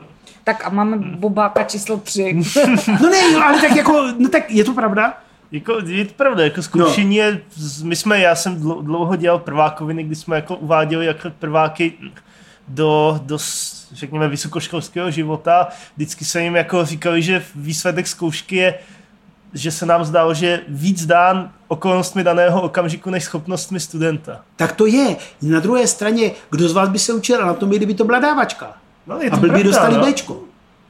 [0.44, 2.42] Tak a máme bubáka číslo tři.
[3.02, 5.18] no ne, ale tak jako, no tak je to pravda?
[5.52, 7.24] Jako, je to pravda, jako zkoušení no.
[7.24, 7.40] je,
[7.82, 11.92] my jsme, já jsem dlouho dělal prvákoviny, kdy jsme jako uváděli jako prváky
[12.68, 13.38] do, do
[13.92, 15.68] řekněme, vysokoškolského života.
[15.96, 18.78] Vždycky se jim jako říkali, že výsledek zkoušky je
[19.52, 24.40] že se nám zdálo, že víc dán okolnostmi daného okamžiku než schopnostmi studenta.
[24.56, 25.16] Tak to je.
[25.42, 28.76] Na druhé straně, kdo z vás by se učil na tom, kdyby to byla dávačka?
[29.06, 30.06] No, je to a byl by dostali no.
[30.06, 30.40] Bčko.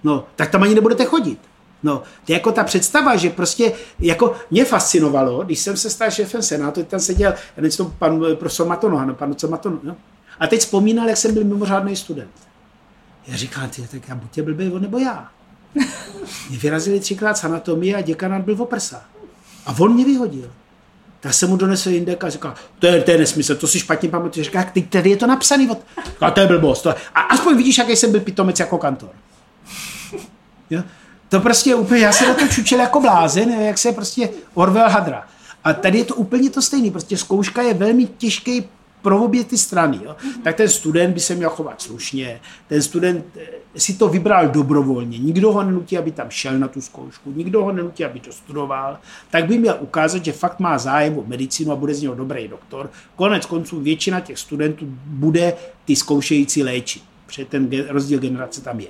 [0.04, 1.38] No, tak tam ani nebudete chodit.
[1.82, 6.10] No, to je jako ta představa, že prostě, jako mě fascinovalo, když jsem se stal
[6.10, 9.96] šéfem senátu, tam seděl, já nevím, to pan profesor Matonohan, pan docent Matonohan, no?
[10.40, 12.30] A teď vzpomínal, jak jsem byl mimořádný student.
[13.26, 15.28] Já říkám, ty, tak já buď tě blbý, on nebo já.
[16.50, 19.04] Mě vyrazili třikrát z anatomie a děkanát byl v oprsa.
[19.66, 20.50] A on mě vyhodil.
[21.20, 24.08] Tak jsem mu donesl indek a říkal, to je, to je nesmysl, to si špatně
[24.08, 24.46] pamatuješ.
[24.46, 25.70] Říká, teď tady je to napsaný.
[25.70, 25.78] Od...
[26.20, 26.82] A to je blbost.
[26.82, 26.90] To...
[26.90, 29.10] A aspoň vidíš, jaký jsem byl pitomec jako kantor.
[30.70, 30.82] Jo?
[31.28, 35.26] To prostě úplně, já se na to čučil jako blázen, jak se prostě Orwell hadra.
[35.64, 36.90] A tady je to úplně to stejné.
[36.90, 38.64] Prostě zkouška je velmi těžký
[39.06, 40.00] pro obě ty strany.
[40.04, 40.16] Jo?
[40.18, 40.42] Mm-hmm.
[40.42, 45.18] Tak ten student by se měl chovat slušně, ten student eh, si to vybral dobrovolně,
[45.18, 48.98] nikdo ho nenutí, aby tam šel na tu zkoušku, nikdo ho nenutí, aby to studoval,
[49.30, 52.48] tak by měl ukázat, že fakt má zájem o medicínu a bude z něho dobrý
[52.48, 52.90] doktor.
[53.16, 58.88] Konec konců většina těch studentů bude ty zkoušející léčit, protože ten rozdíl generace tam je.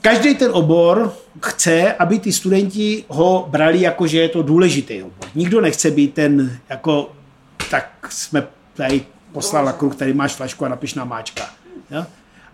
[0.00, 5.28] Každý ten obor chce, aby ty studenti ho brali jako, že je to důležitý obor.
[5.34, 7.21] Nikdo nechce být ten jako
[7.72, 11.44] tak jsme tady poslal na kruh, tady máš flašku a napiš na máčka.
[11.90, 12.06] Ja?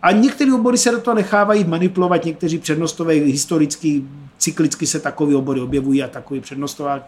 [0.03, 4.05] A některé obory se do toho nechávají manipulovat, někteří přednostové historicky,
[4.39, 7.03] cyklicky se takové obory objevují a takový přednostové.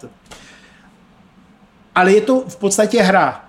[1.94, 3.44] Ale je to v podstatě hra.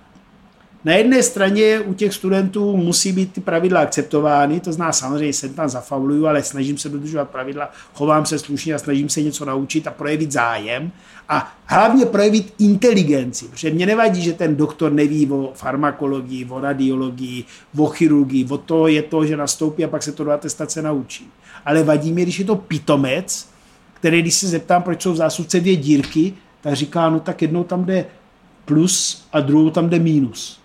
[0.85, 5.53] Na jedné straně u těch studentů musí být ty pravidla akceptovány, to zná samozřejmě, jsem
[5.53, 9.87] tam zafauluju, ale snažím se dodržovat pravidla, chovám se slušně a snažím se něco naučit
[9.87, 10.91] a projevit zájem
[11.31, 17.45] a hlavně projevit inteligenci, protože mě nevadí, že ten doktor neví o farmakologii, o radiologii,
[17.77, 21.29] o chirurgii, o to je to, že nastoupí a pak se to do atestace naučí.
[21.65, 23.49] Ale vadí mi, když je to pitomec,
[23.93, 27.63] který, když se zeptám, proč jsou v zásuvce dvě dírky, tak říká, no tak jednou
[27.63, 28.05] tam jde
[28.65, 30.59] plus a druhou tam jde mínus.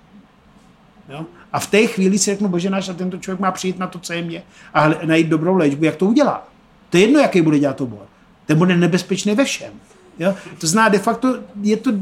[1.09, 1.27] Jo?
[1.53, 3.99] A v té chvíli si řeknu, bože náš, a tento člověk má přijít na to,
[3.99, 4.43] co je mě
[4.75, 6.49] a najít dobrou léčbu, jak to udělá.
[6.91, 8.07] To je jedno, jaký bude dělat obor.
[8.47, 9.73] Ten bude nebezpečný ve všem.
[10.19, 10.35] Jo?
[10.59, 11.93] To zná de facto, je to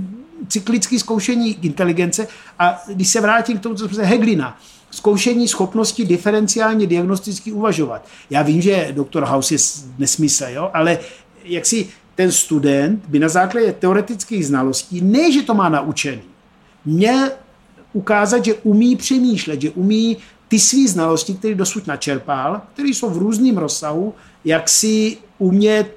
[0.49, 4.59] cyklické zkoušení inteligence a když se vrátím k tomu, co jsme Heglina,
[4.91, 8.07] zkoušení schopnosti diferenciálně diagnosticky uvažovat.
[8.31, 9.59] Já vím, že doktor House je
[9.99, 10.71] nesmysl, jo?
[10.75, 10.99] ale
[11.45, 16.23] jak si ten student by na základě teoretických znalostí, ne, že to má naučený,
[16.85, 17.31] měl
[17.93, 20.17] ukázat, že umí přemýšlet, že umí
[20.49, 25.97] ty své znalosti, které dosud načerpal, které jsou v různém rozsahu, jak si umět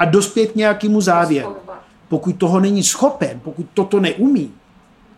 [0.00, 1.56] a dospět k nějakému závěru.
[2.08, 4.52] Pokud toho není schopen, pokud toto neumí,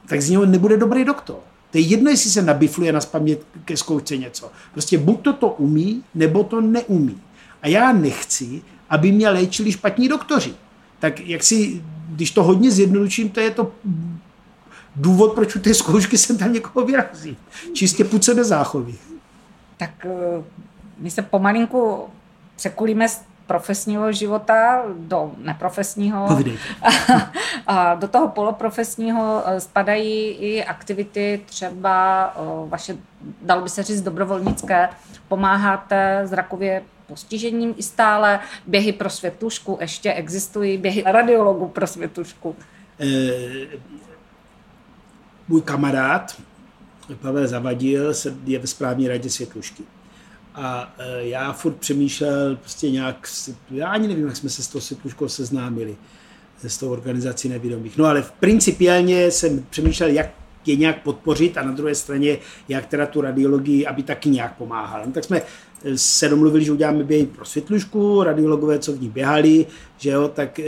[0.07, 1.37] tak z něho nebude dobrý doktor.
[1.71, 4.51] To je jedno, jestli se nabifluje na spamět ke zkoušce něco.
[4.73, 7.21] Prostě buď to to umí, nebo to neumí.
[7.63, 10.55] A já nechci, aby mě léčili špatní doktoři.
[10.99, 13.73] Tak jak si, když to hodně zjednoduším, to je to
[14.97, 17.37] důvod, proč u té zkoušky jsem tam někoho vyrazí.
[17.73, 18.95] Čistě půd se záchovy.
[19.77, 20.43] Tak eh,
[20.99, 22.05] my se pomalinku
[22.57, 26.29] překulíme z profesního života do neprofesního.
[27.67, 32.97] A do toho poloprofesního eh, spadají i aktivity třeba eh, vaše,
[33.43, 34.89] dalo by se říct, dobrovolnické.
[35.29, 38.41] Pomáháte zrakově postižením i stále.
[38.67, 42.57] Běhy pro světlušku ještě existují, běhy radiologů pro světlušku.
[43.01, 43.07] E,
[45.49, 46.37] můj kamarád
[47.21, 48.13] Pavel Zavadil
[48.45, 49.83] je ve správní radě světlušky.
[50.55, 53.29] A e, já furt přemýšlel prostě nějak,
[53.71, 55.97] já ani nevím, jak jsme se s tou světluškou seznámili,
[56.63, 57.97] s tou organizací nevědomých.
[57.97, 62.87] No ale v principiálně jsem přemýšlel, jak je nějak podpořit a na druhé straně, jak
[62.87, 65.07] teda tu radiologii, aby taky nějak pomáhala.
[65.07, 65.43] No, tak jsme
[65.97, 69.67] se domluvili, že uděláme běhy pro světlušku, radiologové, co v ní běhali,
[69.99, 70.65] že jo, tak e,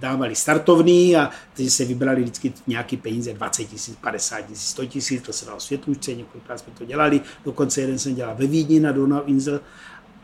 [0.00, 5.22] dávali startovný a teď se vybrali vždycky nějaký peníze, 20 tisíc, 50 tisíc, 100 tisíc,
[5.22, 8.92] to se dalo světlušce, několikrát jsme to dělali, dokonce jeden jsem dělal ve Vídni na
[8.92, 9.60] Donau Insel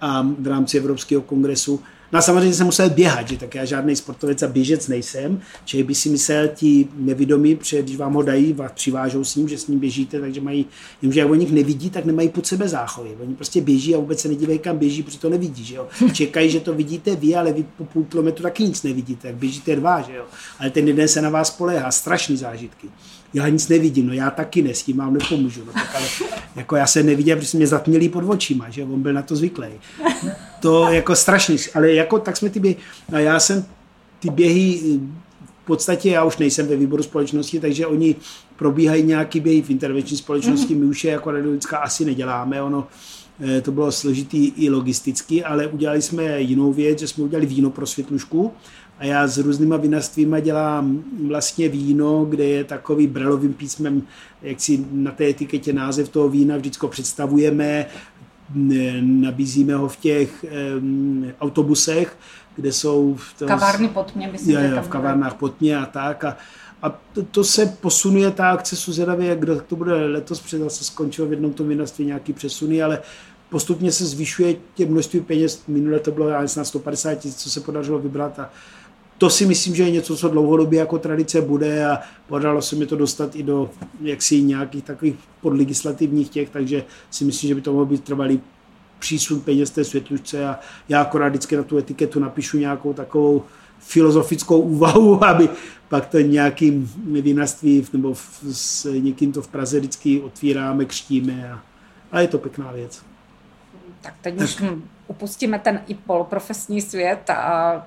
[0.00, 3.96] a v rámci Evropského kongresu No a samozřejmě jsem musel běhat, že tak já žádný
[3.96, 8.52] sportovec a běžec nejsem, že by si myslel ti nevědomí, protože když vám ho dají,
[8.52, 10.66] vás přivážou s ním, že s ním běžíte, takže mají,
[11.02, 13.16] jenže jak o nich nevidí, tak nemají pod sebe záchovy.
[13.20, 15.64] Oni prostě běží a vůbec se nedívají, kam běží, protože to nevidí.
[15.64, 15.88] Že jo?
[16.12, 19.76] Čekají, že to vidíte vy, ale vy po půl kilometru taky nic nevidíte, tak běžíte
[19.76, 20.24] dva, že jo?
[20.58, 22.88] ale ten jeden se na vás poléhá, strašný zážitky
[23.34, 25.64] já nic nevidím, no já taky ne, s tím vám nepomůžu.
[25.64, 26.06] No, tak ale,
[26.56, 29.66] jako já se neviděl, protože mě zatmělý pod očima, že on byl na to zvyklý.
[30.60, 32.76] To jako strašný, ale jako tak jsme ty běhy,
[33.12, 33.64] a já jsem
[34.18, 34.80] ty běhy
[35.62, 38.14] v podstatě já už nejsem ve výboru společnosti, takže oni
[38.56, 42.88] probíhají nějaký běhy v intervenční společnosti, my už je jako radiologická asi neděláme, ono
[43.40, 47.70] eh, to bylo složitý i logisticky, ale udělali jsme jinou věc, že jsme udělali víno
[47.70, 48.52] pro světlušku
[48.98, 54.02] a já s různýma vinastvíma dělám vlastně víno, kde je takový brelovým písmem,
[54.42, 57.86] jak si na té etiketě název toho vína vždycky představujeme,
[59.00, 60.44] nabízíme ho v těch
[60.78, 62.18] um, autobusech,
[62.56, 63.16] kde jsou...
[63.38, 66.24] To, Kavárny pod mě, myslím, je, je, v kavárnách pod mě a tak.
[66.24, 66.36] A,
[66.82, 71.28] a to, to, se posunuje, ta akce Suzedavě, jak to bude letos, protože se skončilo
[71.28, 73.02] v jednom tom vinaství nějaký přesuny, ale
[73.50, 75.62] postupně se zvyšuje tě množství peněz.
[75.68, 78.50] Minule to bylo na 150 tisíc, co se podařilo vybrat a
[79.18, 82.86] to si myslím, že je něco, co dlouhodobě jako tradice bude a podařilo se mi
[82.86, 87.72] to dostat i do jaksi nějakých takových podlegislativních těch, takže si myslím, že by to
[87.72, 88.40] mohlo být trvalý
[88.98, 93.44] přísun peněz té světlušce a já akorát vždycky na tu etiketu napíšu nějakou takovou
[93.78, 95.48] filozofickou úvahu, aby
[95.88, 98.14] pak to nějakým vinařství nebo
[98.52, 101.62] s někým to v Praze vždycky otvíráme, křtíme a,
[102.12, 103.02] a je to pěkná věc.
[104.00, 104.62] Tak teď už
[105.08, 107.86] upustíme ten i poloprofesní svět a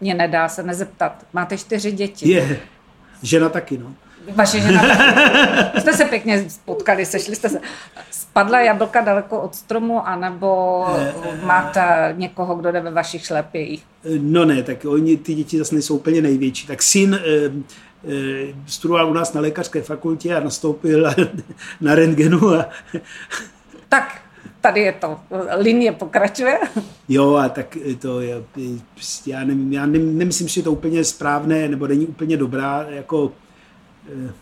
[0.00, 1.26] mě nedá se nezeptat.
[1.32, 2.30] Máte čtyři děti.
[2.30, 2.60] Je,
[3.22, 3.94] žena taky, no.
[4.34, 5.80] Vaše žena taky.
[5.80, 7.60] Jste se pěkně spotkali, sešli jste se.
[8.10, 10.84] Spadla jablka daleko od stromu, anebo
[11.42, 13.84] máte někoho, kdo jde ve vašich šlepějích?
[14.20, 16.66] No ne, tak oni, ty děti zase nejsou úplně největší.
[16.66, 17.50] Tak syn eh,
[18.08, 21.10] eh, studoval u nás na lékařské fakultě a nastoupil
[21.80, 22.68] na rentgenu a
[23.88, 24.20] tak
[24.60, 25.20] tady je to,
[25.58, 26.58] linie pokračuje.
[27.08, 28.42] Jo, a tak to je,
[28.94, 33.32] prostě já, nevím, já nemyslím, že je to úplně správné, nebo není úplně dobrá, jako
[34.26, 34.32] eh,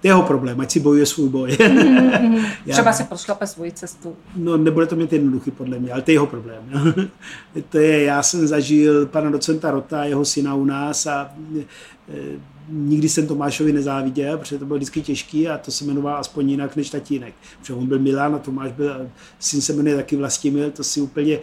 [0.00, 1.50] to je jeho problém, ať si bojuje svůj boj.
[1.50, 2.46] Mm-hmm.
[2.66, 4.16] já, Třeba si prošlape svoji cestu.
[4.36, 6.62] No, nebude to mít jednoduchý podle mě, ale to je jeho problém.
[7.68, 11.30] to je, já jsem zažil pana docenta Rota, jeho syna u nás a
[11.60, 12.14] eh,
[12.70, 16.76] nikdy jsem Tomášovi nezáviděl, protože to bylo vždycky těžký a to se jmenoval aspoň jinak
[16.76, 17.34] než tatínek.
[17.60, 21.38] Protože on byl Milan a Tomáš byl, syn se jmenuje taky Vlastimil, to si úplně,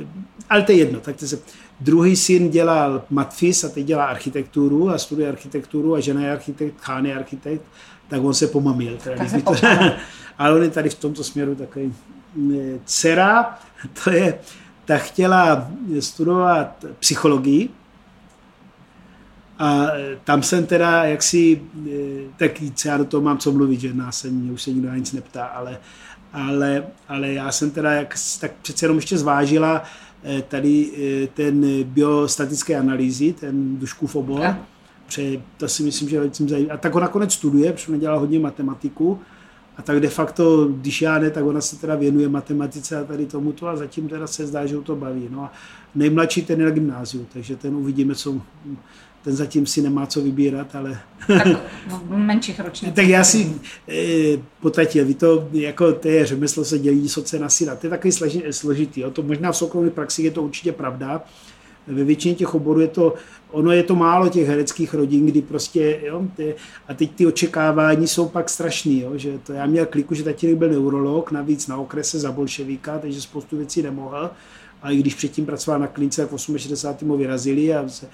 [0.00, 0.06] eh,
[0.50, 1.00] ale to je jedno.
[1.00, 1.38] Tak to se,
[1.80, 6.74] druhý syn dělal matfis a teď dělá architekturu a studuje architekturu a žena je architekt,
[6.80, 7.62] chán je architekt,
[8.08, 8.96] tak on se pomamil.
[9.04, 9.52] Teda, se to,
[10.38, 11.94] ale on je tady v tomto směru takový
[12.54, 13.58] eh, dcera,
[14.04, 14.38] to je,
[14.84, 17.70] ta chtěla studovat psychologii,
[19.58, 19.86] a
[20.24, 21.90] tam jsem teda jaksi, e,
[22.36, 22.50] tak
[22.84, 25.12] já do toho mám co mluvit, že nás se mě už se nikdo na nic
[25.12, 25.78] neptá, ale
[26.34, 29.82] ale, ale já jsem teda jak, tak přece jenom ještě zvážila
[30.24, 34.56] eh, tady eh, ten biostatické analýzy, ten Duškův obor.
[35.06, 35.22] Pře,
[35.56, 36.70] to si myslím, že jsem zajímavý.
[36.70, 39.20] A tak ho nakonec studuje, protože on dělá hodně matematiku.
[39.76, 43.26] A tak de facto, když já ne, tak ona se teda věnuje matematice a tady
[43.26, 45.28] tomuto a zatím teda se zdá, že ho to baví.
[45.30, 45.52] No a
[45.94, 48.40] nejmladší ten je na gymnáziu, takže ten uvidíme, co
[49.24, 51.00] ten zatím si nemá co vybírat, ale...
[51.26, 51.46] Tak
[51.86, 52.94] v menších ročníků.
[52.94, 53.52] tak já si
[53.88, 57.90] e, potatil, vy to, jako to je řemeslo se dělí soce na syna, to je
[57.90, 58.12] takový
[58.50, 59.10] složitý, jo.
[59.10, 61.24] to možná v soukromé praxi je to určitě pravda,
[61.86, 63.14] ve většině těch oborů je to,
[63.50, 66.54] ono je to málo těch hereckých rodin, kdy prostě, jo, ty,
[66.88, 70.56] a teď ty očekávání jsou pak strašný, jo, že to já měl kliku, že tatínek
[70.56, 74.30] byl neurolog, navíc na okrese za bolševíka, takže spoustu věcí nemohl,
[74.82, 77.08] a i když předtím pracoval na klinice, tak v 68.
[77.08, 78.06] mu vyrazili a se,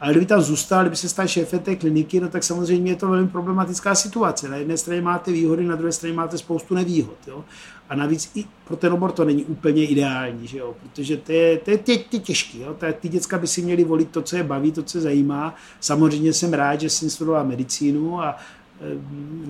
[0.00, 3.08] ale kdyby tam zůstal, kdyby se stal šéfem té kliniky, no tak samozřejmě je to
[3.08, 4.48] velmi problematická situace.
[4.48, 7.16] Na jedné straně máte výhody, na druhé straně máte spoustu nevýhod.
[7.26, 7.44] Jo?
[7.88, 10.74] A navíc i pro ten obor to není úplně ideální, že jo?
[10.82, 12.64] protože to je, to je, to je, to je těžký.
[13.00, 15.54] Ty děcka by si měli volit to, co je baví, to, co je zajímá.
[15.80, 18.36] Samozřejmě jsem rád, že jsem studoval medicínu a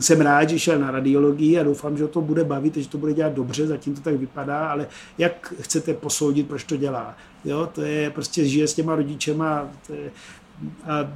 [0.00, 3.12] jsem rád, že šel na radiologii a doufám, že to bude bavit, že to bude
[3.12, 4.86] dělat dobře, zatím to tak vypadá, ale
[5.18, 7.16] jak chcete posoudit, proč to dělá?
[7.44, 10.10] Jo, to je prostě žije s těma rodičema, to je,
[10.84, 11.12] a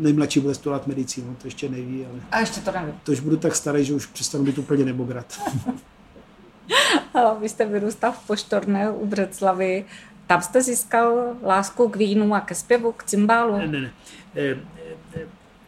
[0.00, 2.06] nejmladší bude studovat medicínu, to ještě neví.
[2.10, 2.92] Ale a ještě to neví.
[3.02, 5.40] To už budu tak starý, že už přestanu být úplně nebograt.
[7.40, 9.84] Vy jste vyrůstal v Poštorné u Břeclavy.
[10.26, 13.58] Tam jste získal lásku k vínu a ke zpěvu, k cymbálu?
[13.58, 13.92] Ne, ne, ne.
[14.34, 14.56] E, e,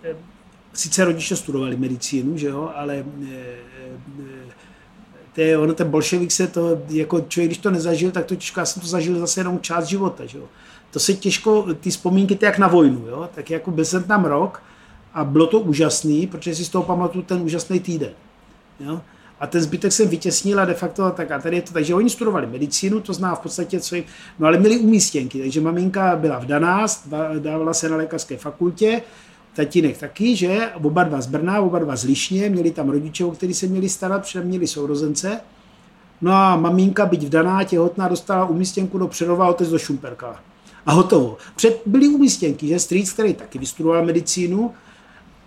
[0.04, 0.16] e,
[0.76, 3.04] sice rodiče studovali medicínu, že jo, ale
[5.34, 8.60] to je, ono, ten bolševik se to, jako člověk, když to nezažil, tak to těžko,
[8.60, 10.44] já jsem to zažil zase jenom část života, že jo.
[10.90, 14.24] To se těžko, ty vzpomínky, to jak na vojnu, jo, tak jako byl jsem tam
[14.24, 14.62] rok
[15.14, 18.10] a bylo to úžasný, protože si z toho pamatuju ten úžasný týden,
[18.80, 19.00] jo.
[19.40, 22.10] A ten zbytek jsem vytěsnil a de facto tak a tady je to, takže oni
[22.10, 24.04] studovali medicínu, to zná v podstatě co jim,
[24.38, 26.86] no ale měli umístěnky, takže maminka byla vdaná,
[27.38, 29.02] dávala se na lékařské fakultě,
[29.56, 33.30] tatínek taky, že oba dva z Brna, oba dva z Lišně, měli tam rodiče, o
[33.30, 35.40] který se měli starat, protože měli sourozence.
[36.20, 40.40] No a maminka, byť vdaná, těhotná, dostala umístěnku do Přerova, otec do Šumperka.
[40.86, 41.36] A hotovo.
[41.56, 44.72] Před byly umístěnky, že strýc, který taky vystudoval medicínu,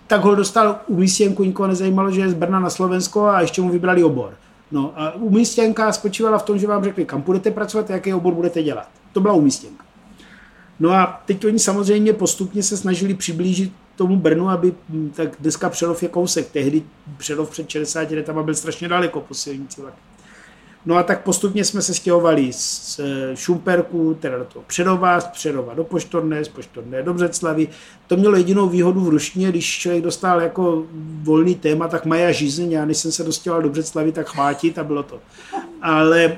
[0.08, 3.70] tak ho dostal umístěnku, nikoho nezajímalo, že je z Brna na Slovensko a ještě mu
[3.70, 4.34] vybrali obor.
[4.72, 8.64] No a umístěnka spočívala v tom, že vám řekli, kam budete pracovat, jaký obor budete
[8.64, 8.88] dělat.
[9.14, 9.84] To byla umístěnka.
[10.80, 15.70] No a teď oni samozřejmě postupně se snažili přiblížit tomu Brnu, aby hm, tak dneska
[15.70, 16.52] Přerov je kousek.
[16.52, 16.84] Tehdy
[17.18, 19.82] Přerov před 60 letama byl strašně daleko po silnici
[20.86, 23.00] No a tak postupně jsme se stěhovali z
[23.36, 27.68] Šumperku, teda do toho Přerova, z Přerova do Poštorné, z Poštorné do Břeclavy.
[28.08, 30.84] To mělo jedinou výhodu v ruštině, když člověk dostal jako
[31.24, 34.84] volný téma, tak Maja Žízeň, já než jsem se dostal do Břeclavy, tak chvátit a
[34.84, 35.20] bylo to.
[35.82, 36.38] Ale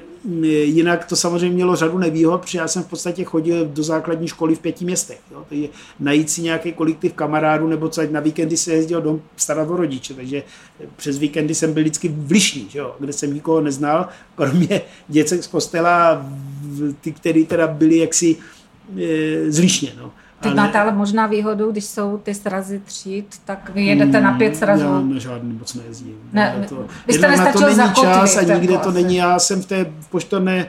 [0.63, 4.55] Jinak to samozřejmě mělo řadu nevýhod, protože já jsem v podstatě chodil do základní školy
[4.55, 5.19] v pěti městech.
[5.31, 5.45] Jo.
[5.49, 5.67] Takže
[5.99, 10.13] najít si nějaký kolektiv kamarádů nebo co, na víkendy se jezdil dom starat o rodiče,
[10.13, 10.43] takže
[10.95, 15.47] přes víkendy jsem byl vždycky v Lišní, jo, kde jsem nikoho neznal, kromě děcek z
[15.47, 16.25] kostela,
[17.01, 18.35] ty, který teda byli jaksi
[19.01, 19.93] e, zlišně.
[19.97, 20.11] No.
[20.41, 20.61] Teď ale...
[20.61, 24.83] máte ale možná výhodu, když jsou ty srazy tříd, tak vy jedete na pět srazů.
[24.83, 26.15] Já na žádný moc nejezdím.
[26.33, 29.15] Ne, to, vy jste nestačil na to není čas a nikde to není.
[29.15, 30.67] Já jsem v té poštovné Ehm,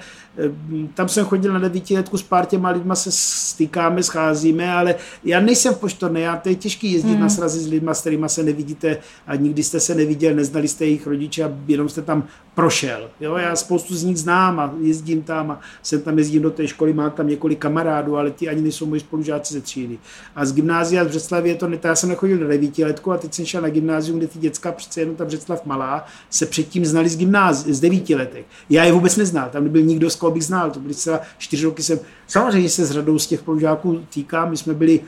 [0.94, 5.74] tam jsem chodil na devítiletku s pár těma lidma se stýkáme, scházíme, ale já nejsem
[5.74, 7.20] v poštorné, já to je těžký jezdit mm.
[7.20, 10.84] na srazy s lidma, s kterými se nevidíte a nikdy jste se neviděl, neznali jste
[10.84, 13.10] jejich rodiče a jenom jste tam prošel.
[13.20, 13.36] Jo?
[13.36, 16.92] Já spoustu z nich znám a jezdím tam a jsem tam jezdím do té školy,
[16.92, 19.98] mám tam několik kamarádů, ale ti ani nejsou moji spolužáci ze třídy.
[20.36, 23.34] A z gymnázia z Břeclavy je to ne, já jsem nechodil na devítiletku a teď
[23.34, 27.08] jsem šel na gymnázium, kde ty děcka, přece jenom ta Břeclav malá, se předtím znali
[27.08, 28.46] z gymnázi, z devítiletek.
[28.70, 30.70] Já je vůbec neznal, tam nebyl nikdo z koho bych znal.
[30.70, 34.56] To byly celá čtyři roky jsem, samozřejmě se s řadou z těch spolužáků týká, my
[34.56, 35.00] jsme byli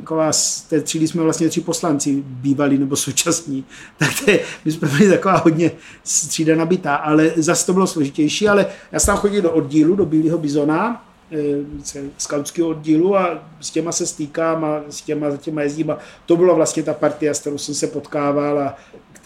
[0.00, 3.64] taková, z té třídy jsme vlastně tři poslanci bývalí nebo současní,
[3.98, 5.70] tak to je, my jsme byli taková hodně
[6.02, 10.06] třída nabitá, ale zase to bylo složitější, ale já jsem tam chodil do oddílu, do
[10.06, 15.62] Bílého bizona, eh, skautského oddílu a s těma se stýkám a s těma, za těma
[15.62, 18.76] jezdím a to byla vlastně ta partia, s kterou jsem se potkával a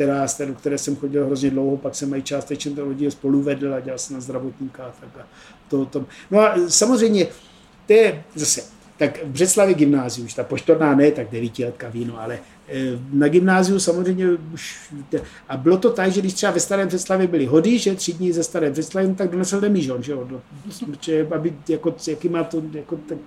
[0.00, 3.74] která, do které jsem chodil hrozně dlouho, pak jsem i částečně ten oddíl spolu vedl
[3.74, 4.94] a dělal jsem na zdravotníka.
[5.00, 5.27] Tak a
[5.68, 6.04] to, to.
[6.31, 7.27] No a samozřejmě,
[7.87, 8.62] to je zase,
[8.96, 13.79] tak v Břeclavě gymnázium, už ta poštorná ne, tak devítiletka víno, ale eh, na gymnáziu
[13.79, 14.92] samozřejmě už,
[15.48, 18.33] a bylo to tak, že když třeba ve Starém Břeclavě byly hody, že tři dní
[18.33, 20.40] ze Staré Břeclavy, tak donesl demižon, že jo, do,
[21.00, 23.18] že, aby, jako, jaký má to, jako, tak,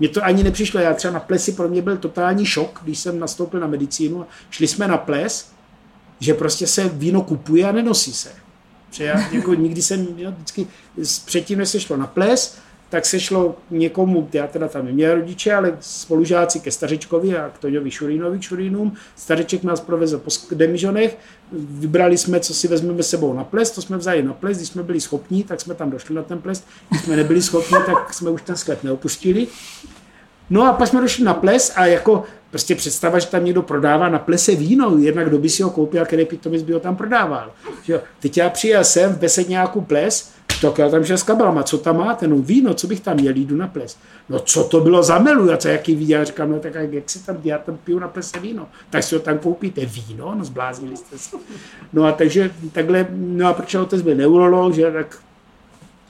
[0.00, 3.18] mně to ani nepřišlo, já třeba na plesi pro mě byl totální šok, když jsem
[3.18, 5.57] nastoupil na medicínu, šli jsme na ples
[6.20, 8.28] že prostě se víno kupuje a nenosí se.
[8.98, 10.66] Já jako nikdy jsem, jo, vždycky
[11.24, 12.58] předtím, než se šlo na ples,
[12.90, 17.58] tak se šlo někomu, já teda tam neměl rodiče, ale spolužáci ke Stařečkovi a k
[17.58, 18.92] Toňovi Šurínovi, Šurínům.
[19.16, 21.18] Stařeček nás provezl po demižonech,
[21.52, 24.82] vybrali jsme, co si vezmeme sebou na ples, to jsme vzali na ples, když jsme
[24.82, 28.30] byli schopní, tak jsme tam došli na ten ples, když jsme nebyli schopni, tak jsme
[28.30, 29.46] už ten sklep neopustili.
[30.50, 34.08] No a pak jsme došli na ples a jako prostě představa, že tam někdo prodává
[34.08, 37.50] na plese víno, jednak kdo by si ho koupil, který pitomec by ho tam prodával.
[37.82, 40.30] Že Teď já přijel sem v Besedňáku ples,
[40.62, 43.32] tak já tam šel s kabelama, co tam máte, no víno, co bych tam měl,
[43.36, 43.96] jdu na ples.
[44.28, 47.26] No co to bylo za melu, a co jaký já říkám, no tak jak si
[47.26, 50.96] tam, já tam piju na plese víno, tak si ho tam koupíte, víno, no zbláznili
[50.96, 51.36] jste se.
[51.92, 55.18] No a takže takhle, no a protože otec byl neurolog, že tak,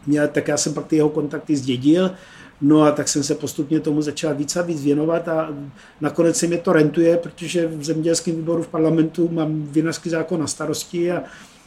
[0.07, 2.11] měl, tak já jsem pak ty jeho kontakty zdědil,
[2.61, 5.48] No a tak jsem se postupně tomu začal víc a víc věnovat a
[6.00, 10.46] nakonec se mě to rentuje, protože v zemědělském výboru v parlamentu mám vinařský zákon na
[10.46, 11.22] starosti a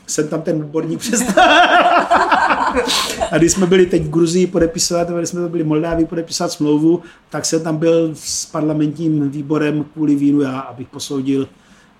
[0.08, 1.44] jsem tam ten odborník přestal.
[3.32, 7.02] a když jsme byli teď v Gruzii podepisovat, když jsme byli v Moldávii podepisovat smlouvu,
[7.30, 11.48] tak jsem tam byl s parlamentním výborem kvůli vínu já, abych posoudil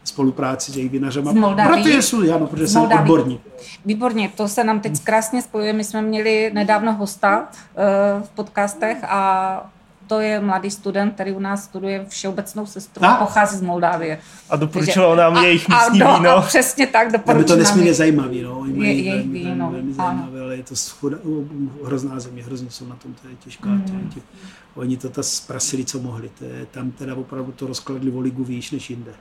[0.04, 1.32] spolupráci s jejich vinařema.
[1.32, 1.84] Z Moldávii?
[1.84, 3.42] Protože jsou, ano, protože jsem odborník.
[3.86, 5.74] Výborně, to se nám teď krásně spojuje.
[5.74, 9.72] My jsme měli nedávno hosta uh, v podcastech a
[10.08, 13.26] to je mladý student, který u nás studuje všeobecnou sestru a A?
[13.26, 14.20] pochází z Moldávie.
[14.50, 16.30] A doporučoval nám a, jejich a, místní no, víno.
[16.38, 18.60] A přesně tak, je doporučuji to nám nesmírně je- zajímavý, no.
[18.60, 21.18] Oni mají je- jejich velmi, víno, velmi, zajímavé, ale je to schoda,
[21.86, 23.70] hrozná země, hrozně jsou na tom, to je těžká.
[23.70, 24.10] Mm.
[24.14, 24.22] Tě,
[24.76, 26.30] oni to ta zprasili, co mohli.
[26.40, 29.12] To je, tam teda opravdu to rozkladli o ligu výš než jinde.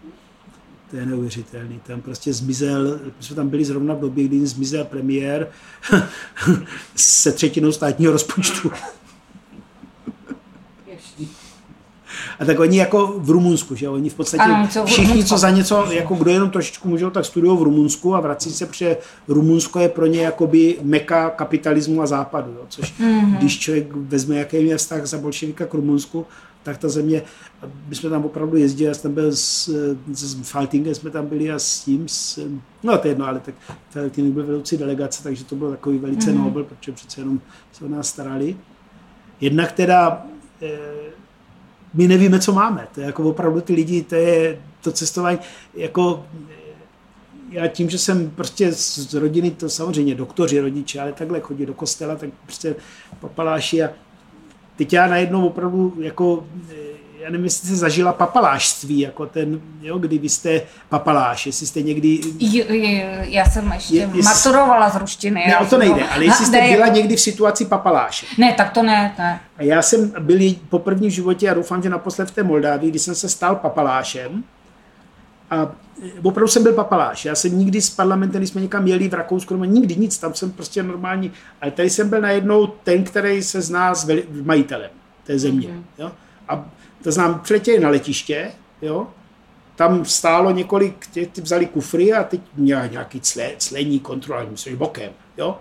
[0.90, 1.80] To je neuvěřitelný.
[1.86, 5.48] Tam prostě zmizel, my jsme tam byli zrovna v době, kdy zmizel premiér
[6.96, 8.70] se třetinou státního rozpočtu.
[12.40, 15.38] A tak oni jako v Rumunsku, že oni v podstatě Ano, co v všichni, co
[15.38, 18.96] za něco, jako kdo jenom trošičku můžou, tak studují v Rumunsku a vrací se, protože
[19.28, 23.36] Rumunsko je pro ně jakoby meka kapitalismu a západu, jo, což mm-hmm.
[23.36, 26.26] když člověk vezme, jaký je vztah za bolševika k Rumunsku,
[26.62, 27.22] tak ta země,
[27.88, 29.68] my jsme tam opravdu jezdili, já jsem tam byl s,
[30.12, 32.48] s Faltingem, jsme tam byli a s tím, s,
[32.82, 33.54] no to je jedno, ale tak
[33.90, 36.44] Falting byl vedoucí delegace, takže to bylo takový velice mm-hmm.
[36.44, 37.40] nobel, protože přece jenom
[37.72, 38.56] se o nás starali.
[39.40, 40.26] Jednak teda
[40.62, 40.78] eh,
[41.94, 42.88] my nevíme, co máme.
[42.94, 45.38] To je jako opravdu ty lidi, to je to cestování,
[45.74, 46.54] jako eh,
[47.50, 51.74] já tím, že jsem prostě z rodiny, to samozřejmě doktoři, rodiče, ale takhle chodí do
[51.74, 52.76] kostela, tak prostě
[53.20, 53.90] papaláši a
[54.80, 56.74] teď já najednou opravdu jako, eh,
[57.22, 61.82] já nevím, jestli jste zažila papalášství, jako ten, jo, kdy vy jste papaláš, jestli jste
[61.82, 65.44] někdy, Jo, jo, Já jsem ještě Je- je- maturovala z ruštiny.
[65.46, 68.26] ne, o to jsem nejde, ale jestli jste ne, byla jako- někdy v situaci papaláše.
[68.38, 69.40] Ne, tak to ne, ne.
[69.56, 72.98] A já jsem byl po prvním životě a doufám, že naposled v té Moldávii, kdy
[72.98, 74.44] jsem se stal papalášem.
[75.50, 75.72] A
[76.22, 77.24] opravdu jsem byl papaláš.
[77.24, 80.52] Já jsem nikdy s parlamentem, když jsme někam jeli v Rakousku, nikdy nic, tam jsem
[80.52, 81.32] prostě normální.
[81.60, 84.90] Ale tady jsem byl najednou ten, který se zná s veli- majitelem
[85.24, 85.68] té země.
[85.68, 85.82] Mm-hmm.
[85.98, 86.12] Jo?
[86.48, 86.70] A
[87.02, 88.50] to znám, přiletěli na letiště,
[88.82, 89.06] jo?
[89.76, 94.76] tam stálo několik, těch, ty vzali kufry a teď měl nějaký cle, clení kontrola, myslím,
[94.76, 95.12] bokem.
[95.38, 95.58] Jo?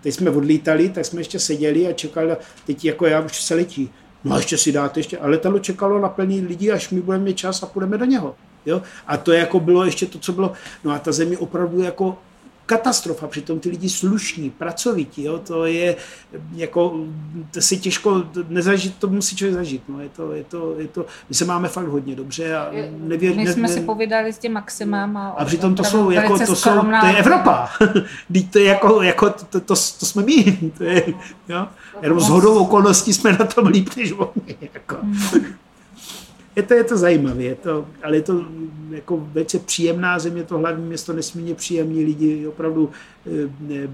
[0.00, 2.36] Teď jsme odlítali, tak jsme ještě seděli a čekali,
[2.66, 3.90] teď jako já už se letí.
[4.24, 7.24] No a ještě si dáte ještě, a letadlo čekalo na plný lidí, až my budeme
[7.24, 8.34] mít čas a půjdeme do něho.
[8.68, 8.82] Jo?
[9.06, 10.52] A to jako bylo ještě to, co bylo,
[10.84, 12.18] no a ta země opravdu jako
[12.68, 15.38] katastrofa, přitom ty lidi slušní, pracovití, jo?
[15.38, 15.96] to je
[16.54, 17.04] jako,
[17.50, 21.06] to si těžko nezažít, to musí člověk zažít, no, je to, je to, je to,
[21.28, 24.52] my se máme fakt hodně dobře a nevěř, My jsme ne, si povídali s tím
[24.52, 25.16] Maximem.
[25.16, 27.68] A, a přitom to jsou, jako, to, jsou, to je Evropa.
[28.32, 30.58] Teď to je jako, jako to, to, to, to jsme my.
[30.78, 31.02] To je,
[31.48, 31.66] jo?
[32.02, 34.56] Jenom s hodou okolností jsme na tom líp než oni.
[34.74, 34.96] Jako.
[36.58, 38.44] Je to, je to zajímavé, je to, ale je to
[38.90, 42.90] jako velice příjemná země, to hlavní město, nesmírně příjemní lidi, opravdu
[43.26, 43.30] eh,
[43.74, 43.88] eh,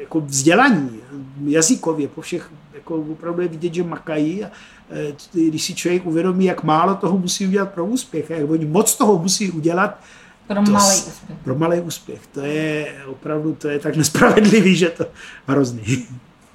[0.00, 1.00] jako vzdělaní,
[1.44, 4.50] jazykově, po všech, jako opravdu je vidět, že makají a
[4.90, 8.66] eh, když si člověk uvědomí, jak málo toho musí udělat pro úspěch, a jak oni
[8.66, 10.00] moc toho musí udělat,
[10.46, 11.38] Pro to malý úspěch.
[11.44, 12.26] Pro malý úspěch.
[12.26, 15.06] To je opravdu, to je tak nespravedlivý, že to
[15.46, 16.06] hrozný.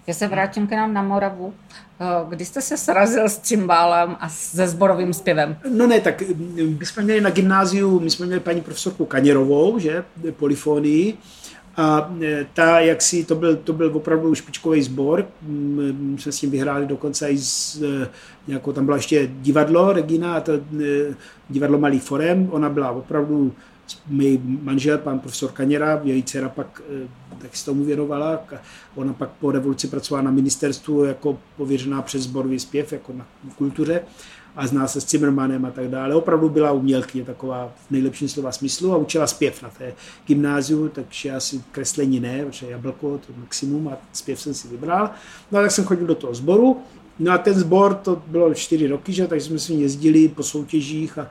[0.07, 1.53] Já se vrátím k nám na Moravu.
[1.99, 5.57] Eh, Kdy jste se srazil s cymbálem a se zborovým zpěvem?
[5.69, 6.23] No ne, tak
[6.79, 11.17] my jsme měli na gymnáziu, my jsme měli paní profesorku Kaněrovou, že, polifonii,
[11.77, 16.31] a e, ta, jak si, to byl, to byl opravdu špičkový sbor, Mm, my jsme
[16.31, 18.07] s tím vyhráli dokonce i e,
[18.47, 20.51] nějakou, tam byla ještě divadlo, Regina, a to
[21.49, 23.53] divadlo Malý forem, ona byla opravdu
[24.07, 27.07] můj manžel, pan profesor Kaněra, její dcera pak e,
[27.37, 28.43] tak se tomu věnovala.
[28.95, 33.27] Ona pak po revoluci pracovala na ministerstvu jako pověřená přes sborový zpěv, jako na
[33.57, 34.01] kultuře.
[34.55, 36.15] a zná se s Zimmermanem a tak dále.
[36.15, 39.93] Opravdu byla umělkyně taková v nejlepším slova smyslu a učila zpěv na té
[40.27, 45.09] gymnáziu, takže asi kreslení ne, protože jablko to maximum a zpěv jsem si vybral.
[45.51, 46.77] No a tak jsem chodil do toho sboru,
[47.19, 51.17] no a ten sbor to bylo čtyři roky, že, takže jsme si jezdili po soutěžích
[51.17, 51.29] a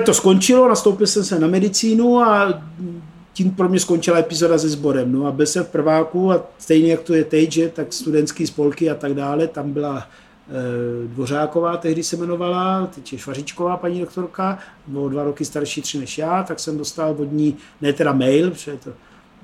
[0.00, 2.62] to skončilo, nastoupil jsem se na medicínu a
[3.32, 5.12] tím pro mě skončila epizoda se sborem.
[5.12, 8.46] No a byl jsem v prváku a stejně jak to je teď, že, tak studentský
[8.46, 14.00] spolky a tak dále, tam byla e, Dvořáková, tehdy se jmenovala, teď je Švařičková paní
[14.00, 18.12] doktorka, bylo dva roky starší tři než já, tak jsem dostal od ní, ne teda
[18.12, 18.90] mail, protože to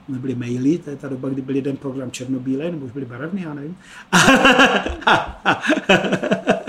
[0.09, 3.42] nebyly maily, to je ta doba, kdy byl jeden program černobílé, nebo už byly barevný,
[3.42, 3.76] já nevím.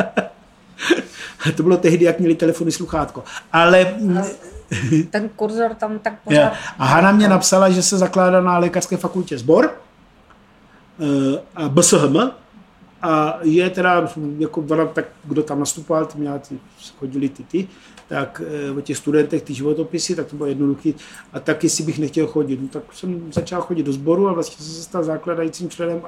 [1.58, 3.24] to bylo tehdy, jak měli telefony sluchátko.
[3.52, 3.94] Ale
[5.10, 6.54] ten kurzor tam tak pořád...
[6.78, 9.72] A Hana mě napsala, že se zakládá na lékařské fakultě sbor
[11.00, 12.18] eh, a BSHM
[13.02, 16.60] a je teda, jako tak kdo tam nastupoval, ty měla, ty,
[17.00, 17.68] chodili ty, ty,
[18.08, 20.92] tak eh, o těch studentech ty životopisy, tak to bylo jednoduché.
[21.34, 24.66] A tak, jestli bych nechtěl chodit, no, tak jsem začal chodit do sboru a vlastně
[24.66, 26.02] jsem se stal základajícím členem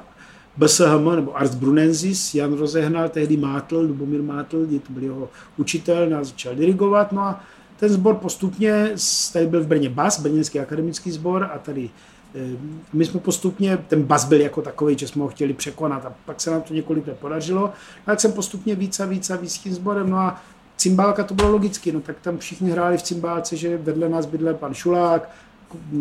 [0.56, 6.28] BSHM nebo Ars Brunensis, Jan rozehnal, tehdy Mátl, Lubomír Mátl, to byl jeho učitel, nás
[6.28, 7.40] začal dirigovat, no a
[7.76, 8.90] ten sbor postupně,
[9.32, 11.90] tady byl v Brně BAS, Brněnský akademický sbor a tady
[12.34, 12.56] eh,
[12.92, 16.40] my jsme postupně, ten bas byl jako takový, že jsme ho chtěli překonat a pak
[16.40, 17.64] se nám to několik podařilo.
[17.66, 17.72] A
[18.06, 20.10] tak jsem postupně víc a víc a víc tím sborem.
[20.10, 20.42] No a
[20.76, 24.54] cymbálka to bylo logicky, no tak tam všichni hráli v cymbálce, že vedle nás bydlel
[24.54, 25.30] pan Šulák,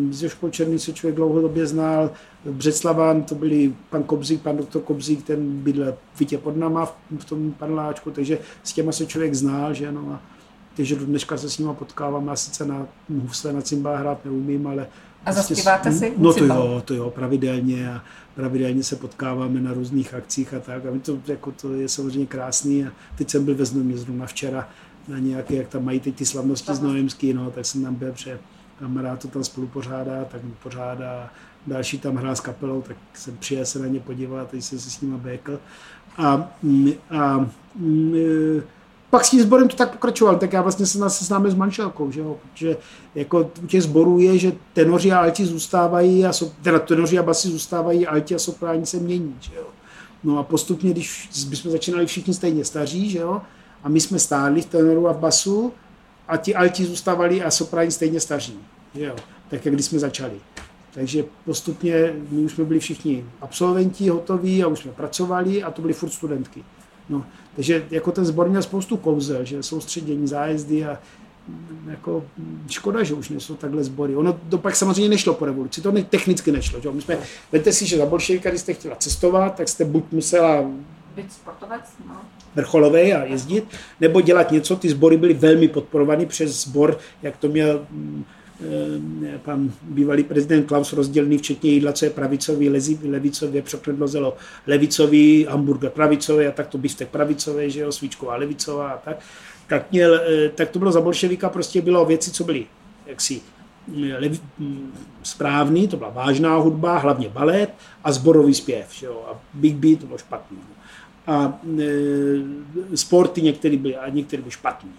[0.10, 2.12] ze škol Černý se člověk dlouhodobě znal,
[2.46, 6.86] Břeclavan, to byli pan Kobzík, pan doktor Kobzík, ten bydlel vitě pod náma
[7.18, 10.22] v tom paneláčku, takže s těma se člověk znal, že no a
[10.76, 12.28] takže do dneška se s nimi potkávám.
[12.28, 12.88] Já sice na
[13.22, 14.88] husle na cymbál hrát neumím, ale...
[15.26, 16.14] A prostě zaspíváte si?
[16.18, 18.04] No to jo, to jo, pravidelně a
[18.36, 20.86] pravidelně se potkáváme na různých akcích a tak.
[20.86, 22.86] A my to, jako to je samozřejmě krásný.
[22.86, 24.70] A teď jsem byl ve Znojmě zrovna včera
[25.08, 28.40] na nějaké, jak tam mají teď ty slavnosti znojemský, no, tak jsem tam byl, protože
[28.84, 31.30] kamarád to tam spolu pořádá, tak pořádá.
[31.68, 34.90] Další tam hrál s kapelou, tak jsem přijel se na ně podívat, teď jsem se
[34.90, 35.60] s nimi békl.
[36.18, 36.50] A, a,
[37.20, 37.48] a
[39.10, 42.12] pak s tím sborem to tak pokračoval, tak já vlastně se nás seznámil s manželkou,
[42.12, 42.38] že jo?
[42.42, 42.78] protože
[43.16, 47.24] jako u těch sborů je, že tenoři a alti zůstávají, a so, teda tenoři a
[47.24, 49.36] basy zůstávají, alti a sopráni se mění.
[49.40, 49.68] Že jo?
[50.24, 53.42] No a postupně, když bychom začínali všichni stejně staří, že jo?
[53.84, 55.74] a my jsme stáli v tenoru a v basu,
[56.28, 58.60] a ti alti zůstávali a sopráni stejně staří.
[58.96, 59.16] Jo?
[59.50, 60.42] Tak jak když jsme začali.
[60.94, 65.82] Takže postupně my už jsme byli všichni absolventi, hotoví a už jsme pracovali a to
[65.82, 66.64] byly furt studentky.
[67.10, 67.26] No,
[67.56, 71.00] takže jako ten sbor měl spoustu kouzel, že soustředění, zájezdy a
[71.88, 72.26] jako
[72.70, 74.16] škoda, že už nejsou takhle sbory.
[74.16, 76.82] Ono to pak samozřejmě nešlo po revoluci, to ne, technicky nešlo.
[76.82, 76.92] Že?
[76.92, 77.18] My jsme,
[77.52, 80.72] vemte si, že za bolševika, když jste chtěla cestovat, tak jste buď musela
[81.16, 82.22] být sportovec, no.
[82.56, 83.66] vrcholový a jezdit,
[84.00, 84.76] nebo dělat něco.
[84.76, 88.24] Ty sbory byly velmi podporovaný přes sbor, jak to měl Eh,
[89.44, 94.38] pan bývalý prezident Klaus rozdělený, včetně jídla, co je pravicový, lezi, levicově, překledlo zelo
[94.68, 99.20] levicový, hamburger pravicový a tak to biftek pravicový, že jo, svíčková levicová a tak.
[99.68, 102.66] Tak, měl, eh, tak to bylo za bolševika, prostě bylo věci, co byly
[103.06, 103.42] jaksi
[104.04, 104.92] eh, levi, hm,
[105.24, 107.70] správný, to byla vážná hudba, hlavně balet
[108.04, 110.58] a zborový zpěv, že jo, a Big Beat to bylo špatný.
[111.28, 114.92] A e, sporty některé byly, a některé byly špatný.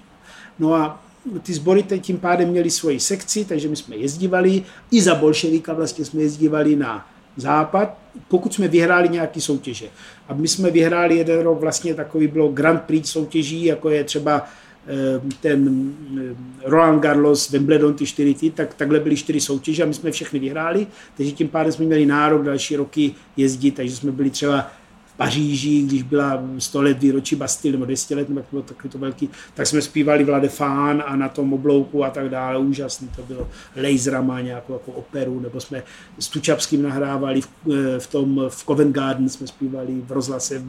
[0.58, 1.02] No a
[1.42, 6.04] ty sbory tím pádem měly svoji sekci, takže my jsme jezdívali, i za bolševíka vlastně
[6.04, 7.06] jsme jezdívali na
[7.36, 7.98] západ,
[8.28, 9.86] pokud jsme vyhráli nějaké soutěže.
[10.28, 14.46] A my jsme vyhráli jeden rok vlastně takový bylo Grand Prix soutěží, jako je třeba
[14.86, 19.86] eh, ten eh, Roland Garros, Wimbledon, ty čtyři ty, tak takhle byly čtyři soutěže a
[19.86, 24.12] my jsme všechny vyhráli, takže tím pádem jsme měli nárok další roky jezdit, takže jsme
[24.12, 24.70] byli třeba
[25.16, 28.98] Paříži, když byla 100 let výročí Bastille, nebo 200 let, nebo to bylo takový to
[28.98, 33.22] velký, tak jsme zpívali Vlade Fán a na tom oblouku a tak dále, úžasný to
[33.22, 35.82] bylo, laserama nějakou jako operu, nebo jsme
[36.18, 40.64] s Tučapským nahrávali v, eh, v tom, v Covent Garden jsme zpívali v rozhlase v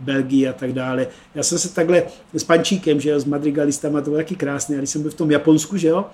[0.00, 1.06] Belgii a tak dále.
[1.34, 2.02] Já jsem se takhle
[2.34, 5.30] s Pančíkem, že jo, s madrigalistama, to bylo taky krásné, když jsem byl v tom
[5.30, 6.06] Japonsku, že jo,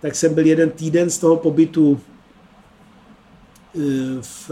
[0.00, 2.00] tak jsem byl jeden týden z toho pobytu
[3.74, 3.80] eh,
[4.20, 4.50] v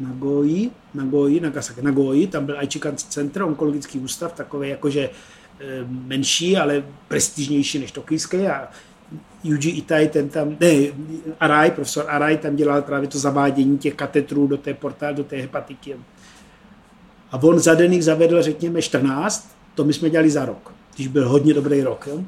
[0.00, 5.10] Nagoji, Nagoji, Nagasaki, Nagoji, tam byl Aichikan Center, onkologický ústav, takový jakože
[5.60, 8.68] eh, menší, ale prestižnější než tokijský a
[9.44, 10.72] Yuji Itai, ten tam, ne,
[11.40, 15.36] Arai, profesor Arai tam dělal právě to zavádění těch katetrů do té portálu, do té
[15.36, 15.96] hepatiky.
[17.32, 20.74] A on za den jich zavedl, řekněme, 14, to my jsme dělali za rok.
[20.94, 22.06] když byl hodně dobrý rok.
[22.06, 22.24] Jo?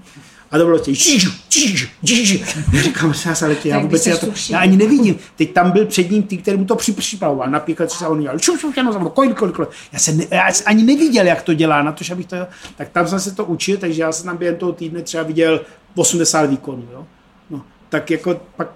[0.50, 2.44] A to bylo těch žížu, žížu, žížu.
[2.82, 5.18] Říkám se, ale tě, já vůbec já, to, já ani nevidím.
[5.36, 7.50] Teď tam byl před ním ty, který mu to připravoval.
[7.50, 9.70] Například se on dělal šup, šup, šup, kolik, kolik, kolik.
[9.92, 12.36] Já, jsem, já jsem ani neviděl, jak to dělá, na to, že abych to,
[12.76, 15.60] tak tam jsem se to učil, takže já jsem tam během toho týdne třeba viděl
[15.94, 16.88] 80 výkonů.
[16.92, 17.06] Jo?
[17.50, 18.68] No, tak jako pak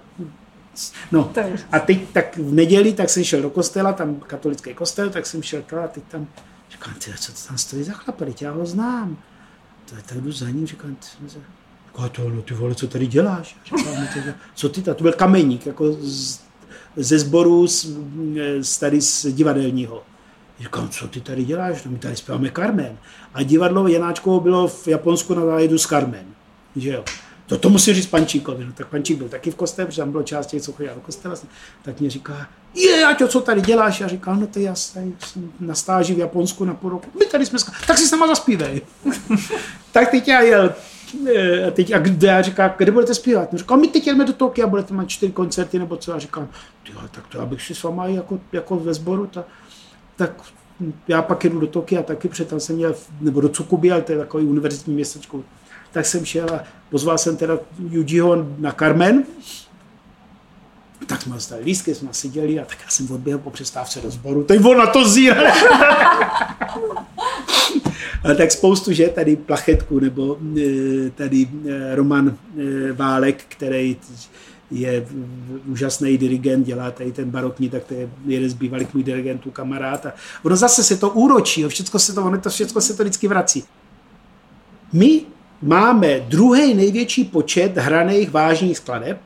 [1.11, 1.31] No
[1.71, 5.43] a teď tak v neděli, tak jsem šel do kostela, tam katolický kostel, tak jsem
[5.43, 6.27] šel a teď tam,
[6.71, 9.17] říkám, ty, co to tam stojí za chlapa, já ho znám.
[9.85, 10.97] To, tak jdu za ním, říkám,
[11.95, 13.57] Říká to, no ty vole, co tady děláš?
[13.65, 14.93] Říkám, no, co ty to?
[14.93, 16.39] To byl kameník, jako z,
[16.95, 17.97] ze sboru z,
[18.61, 20.03] z, tady z divadelního.
[20.59, 21.83] Říkám, co ty tady děláš?
[21.83, 22.97] No my tady zpíváme Carmen.
[23.33, 26.25] A divadlo Janáčkovo bylo v Japonsku na zájedu s Carmen.
[26.75, 27.03] Že jo?
[27.45, 28.65] To, to musím říct Pančíkovi.
[28.65, 31.01] No, tak Pančík byl taky v kostele, protože tam bylo část těch, co chodila do
[31.01, 31.35] kostela.
[31.81, 33.99] Tak mě říká, je, a co tady děláš?
[33.99, 35.13] Já říkám, no to já jsem
[35.59, 37.09] na stáži v Japonsku na půl roku.
[37.19, 38.81] My tady jsme, tak si s náma zaspívej.
[39.91, 40.73] tak teď já jel
[41.67, 43.51] a teď a kde já říkám, kde budete zpívat?
[43.51, 46.13] No říkám, my teď jdeme do Tokia, budete mít čtyři koncerty nebo co?
[46.13, 46.49] A říkám,
[47.11, 49.43] tak to já bych si s váma jako, jako ve sboru, ta,
[50.15, 50.31] tak
[51.07, 54.11] já pak jdu do Tokia taky, protože tam jsem měl, nebo do Cukubi, ale to
[54.11, 55.43] je takový univerzitní městečko.
[55.91, 57.59] Tak jsem šel a pozval jsem teda
[57.89, 59.23] Yujiho na Carmen,
[61.07, 64.43] tak jsme dostali lístky, jsme seděli a tak já jsem odběhl po přestávce do sboru.
[64.43, 65.45] Teď on na to zíral.
[68.37, 73.97] Tak spoustu, že tady Plachetku nebo e, tady e, Roman e, Válek, který
[74.71, 75.05] je
[75.65, 80.05] úžasný dirigent, dělá tady ten barokní, tak to je jeden z bývalých mých dirigentů, kamarád.
[80.05, 83.27] A ono zase se to úročí, všechno se to, ono to, všechno se to vždycky
[83.27, 83.63] vrací.
[84.93, 85.21] My
[85.61, 89.17] máme druhý největší počet hraných vážných skladeb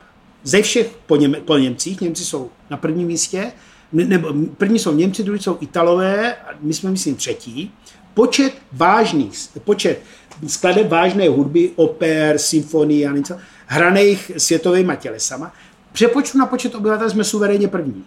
[0.46, 2.00] ze všech po, Něm, po Němcích.
[2.00, 3.52] Němci jsou na prvním místě,
[3.92, 7.72] nebo první jsou Němci, druhý jsou Italové, my jsme, myslím, třetí
[8.14, 9.32] počet vážných,
[9.64, 10.00] počet
[10.46, 13.36] skladeb vážné hudby, oper, symfonie a něco,
[13.66, 15.52] hraných světovými tělesama,
[15.92, 18.04] přepočtu na počet obyvatel jsme suverénně první.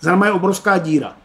[0.00, 1.16] Za je obrovská díra.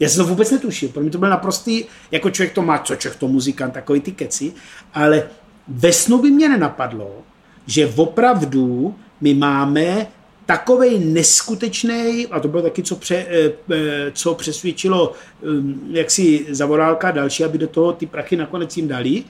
[0.00, 2.96] Já jsem to vůbec netušil, pro mě to byl naprostý, jako člověk to má, co
[2.96, 4.52] člověk to muzikant, takový ty keci,
[4.94, 5.28] ale
[5.68, 7.22] ve snu by mě nenapadlo,
[7.66, 10.06] že opravdu my máme
[10.46, 15.12] takovej neskutečný, a to bylo taky, co, pře, eh, eh, co přesvědčilo
[15.42, 19.24] hm, jak si Zavorálka další, aby do toho ty prachy nakonec jim dali,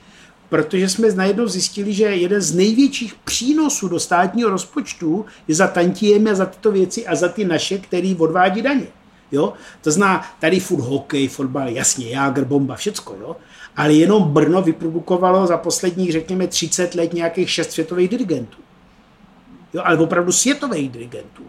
[0.49, 6.31] protože jsme najednou zjistili, že jeden z největších přínosů do státního rozpočtu je za tantiemy
[6.31, 8.87] a za tyto věci a za ty naše, který odvádí daně.
[9.33, 9.53] Jo?
[9.83, 13.37] To zná tady furt hokej, fotbal, jasně, jágr, bomba, všecko, jo?
[13.77, 18.65] Ale jenom Brno vyprodukovalo za posledních, řekněme, 30 let nějakých šest světových dirigentů
[19.75, 21.43] jo, ale opravdu světových dirigentů,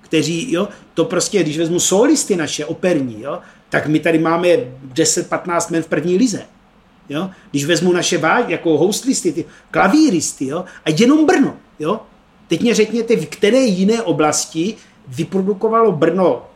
[0.00, 4.48] kteří, jo, to prostě, když vezmu solisty naše, operní, jo, tak my tady máme
[4.94, 6.42] 10-15 men v první lize.
[7.08, 7.30] Jo?
[7.50, 10.64] Když vezmu naše váž, jako hostlisty, ty klavíristy, jo?
[10.84, 11.56] a jenom Brno.
[11.78, 12.00] Jo?
[12.48, 14.74] Teď mě řekněte, v které jiné oblasti
[15.08, 16.46] vyprodukovalo Brno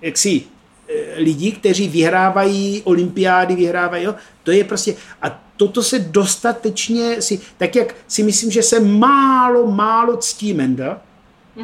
[0.00, 0.42] jaksi
[0.88, 4.14] e, lidi, kteří vyhrávají olympiády, vyhrávají, jo?
[4.42, 9.66] to je prostě, a toto se dostatečně, si, tak jak si myslím, že se málo,
[9.66, 11.00] málo ctí Menda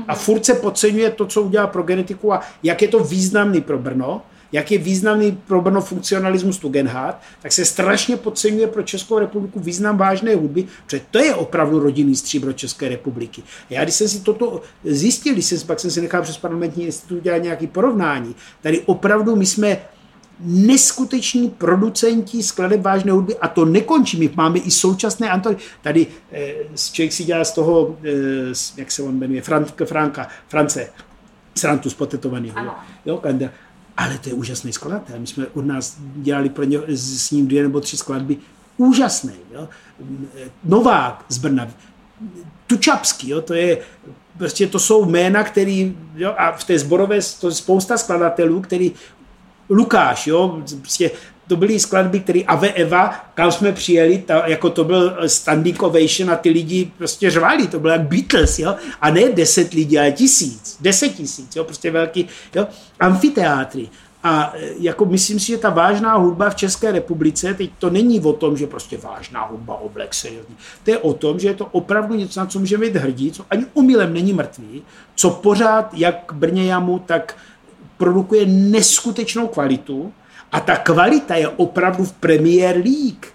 [0.08, 0.14] a mhm.
[0.14, 4.22] furt se podceňuje to, co udělal pro genetiku a jak je to významný pro Brno,
[4.54, 9.96] jak je významný pro Brno funkcionalismus Tugendhat, tak se strašně podceňuje pro Českou republiku význam
[9.96, 13.42] vážné hudby, protože to je opravdu rodinný stříbro České republiky.
[13.70, 17.22] Já když jsem si toto zjistil, když jsem, pak jsem si nechal přes parlamentní institut
[17.22, 19.78] dělat nějaký porovnání, tady opravdu my jsme
[20.40, 24.18] neskuteční producenti skladeb vážné hudby a to nekončí.
[24.18, 25.56] My máme i současné Antony.
[25.82, 26.54] Tady eh,
[26.92, 28.10] člověk si dělá z toho, eh,
[28.76, 30.90] jak se on jmenuje, Frank, Franka, France,
[31.54, 32.52] Srantus potetovaný.
[33.06, 33.20] Jo,
[33.96, 35.20] ale to je úžasný skladatel.
[35.20, 38.36] My jsme od nás dělali pro ně, s ním dvě nebo tři skladby.
[38.76, 39.32] Úžasný.
[39.52, 39.68] Jo?
[40.64, 41.68] Novák z Brna.
[42.66, 43.40] Tučapský, jo?
[43.40, 43.78] to je
[44.38, 48.92] prostě to jsou jména, který, jo, a v té zborové to je spousta skladatelů, který
[49.70, 51.10] Lukáš, jo, prostě
[51.48, 56.30] to byly skladby, které Ave Eva, kam jsme přijeli, ta, jako to byl standing ovation
[56.30, 60.12] a ty lidi prostě řvali, to bylo jak Beatles, jo, a ne deset lidí, ale
[60.12, 62.66] tisíc, deset tisíc, jo, prostě velký, jo,
[63.00, 63.88] amfiteátry.
[64.22, 68.20] A e, jako myslím si, že ta vážná hudba v České republice, teď to není
[68.20, 70.56] o tom, že prostě vážná hudba, oblek seriózní.
[70.84, 73.44] To je o tom, že je to opravdu něco, na co můžeme být hrdí, co
[73.50, 74.82] ani umilem není mrtvý,
[75.14, 77.36] co pořád, jak Brně Jamu, tak
[77.96, 80.12] produkuje neskutečnou kvalitu
[80.52, 83.26] a ta kvalita je opravdu v Premier League.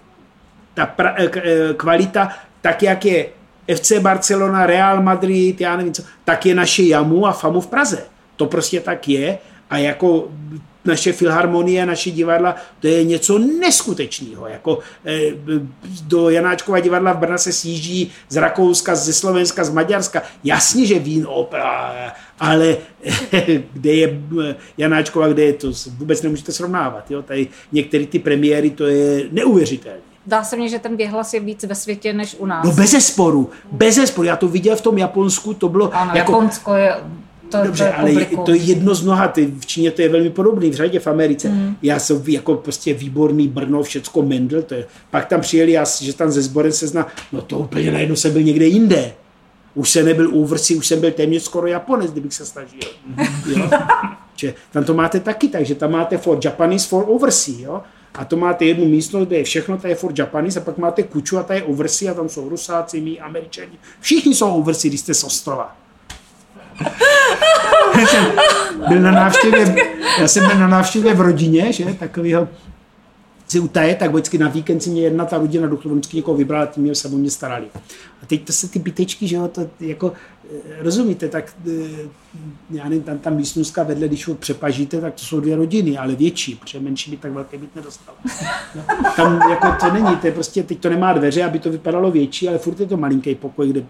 [0.74, 2.28] Ta pra, eh, eh, kvalita,
[2.60, 3.28] tak jak je
[3.66, 8.06] FC Barcelona, Real Madrid, já nevím co, tak je naše Jamu a Famu v Praze.
[8.36, 9.38] To prostě tak je
[9.70, 10.28] a jako
[10.84, 14.48] naše filharmonie, naše divadla, to je něco neskutečného.
[14.48, 15.20] Jako eh,
[16.02, 20.22] do Janáčkova divadla v Brna se sjíždí z Rakouska, ze Slovenska, z Maďarska.
[20.44, 22.76] Jasně, že vín opera, ale
[23.72, 27.10] kde je eh, Janáčkova, kde je to, vůbec nemůžete srovnávat.
[27.10, 27.22] Jo?
[27.22, 30.10] Tady některé ty premiéry, to je neuvěřitelné.
[30.26, 32.66] Dá se mně, že ten věhlas je víc ve světě než u nás.
[32.66, 34.26] No bez zesporu, bez zesporu.
[34.26, 35.94] Já to viděl v tom Japonsku, to bylo...
[35.94, 36.96] Ano, jako, Japonsko je
[37.50, 38.44] to, Dobře, to je ale publikum.
[38.44, 41.06] to je jedno z mnoha, ty, v Číně to je velmi podobný, v řadě v
[41.06, 41.48] Americe.
[41.48, 41.76] Mm.
[41.82, 46.12] Já jsem jako prostě výborný Brno, všecko Mendel, to je, pak tam přijeli, já, že
[46.12, 49.12] tam ze sborem se zná, no to úplně najednou jsem byl někde jinde.
[49.74, 52.80] Už jsem nebyl úvrsi, už jsem byl téměř skoro Japonec, kdybych se snažil.
[53.46, 53.70] jo?
[54.36, 57.82] Že tam to máte taky, takže tam máte for Japanese, for overseas, jo?
[58.14, 61.02] A to máte jednu místnost, kde je všechno, to je for Japanese, a pak máte
[61.02, 63.78] kuču a to je overseas, a tam jsou Rusáci, my, Američani.
[64.00, 65.76] Všichni jsou overseas, když jste z ostrova.
[68.88, 69.74] Byl na návštěvě,
[70.20, 72.48] já jsem byl na návštěvě v rodině, že, takovýho
[73.48, 76.66] si utaje, tak vždycky na víkend si mě jedna ta rodina doktor vždycky někoho vybrala,
[76.66, 77.66] tím se o mě starali.
[78.22, 80.12] A teď to se ty bytečky, že jo, to jako,
[80.78, 81.54] rozumíte, tak
[82.70, 86.14] já nevím, tam ta místnostka vedle, když ho přepažíte, tak to jsou dvě rodiny, ale
[86.14, 88.14] větší, protože menší by tak velké byt nedostal.
[88.74, 88.84] No,
[89.16, 92.48] tam jako to není, to je prostě, teď to nemá dveře, aby to vypadalo větší,
[92.48, 93.84] ale furt je to malinký pokoj, kde,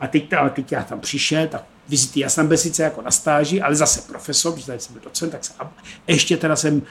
[0.00, 3.10] a teď, a teď já tam přišel, tak vizity, já jsem byl sice jako na
[3.10, 5.72] stáži, ale zase profesor, protože tady jsem byl docent, tak jsem, a
[6.06, 6.82] ještě teda jsem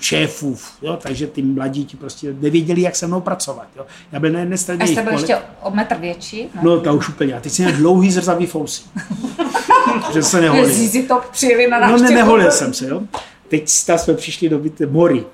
[0.00, 3.68] šéfův, jo, takže ty mladí ti prostě nevěděli, jak se mnou pracovat.
[3.76, 3.86] Jo.
[4.12, 4.84] Já byl na jedné straně.
[4.84, 6.42] A jste byl ještě o metr větší?
[6.42, 6.60] Ne?
[6.62, 7.34] No, to už úplně.
[7.34, 8.82] A teď jsem měl dlouhý zrzavý fousy.
[10.12, 10.68] že se neholil.
[10.68, 12.02] Zizi to přijeli na návštěvu.
[12.02, 13.02] No, ne, neholil jsem se, jo.
[13.48, 15.24] Teď jsme přišli do byty Mori.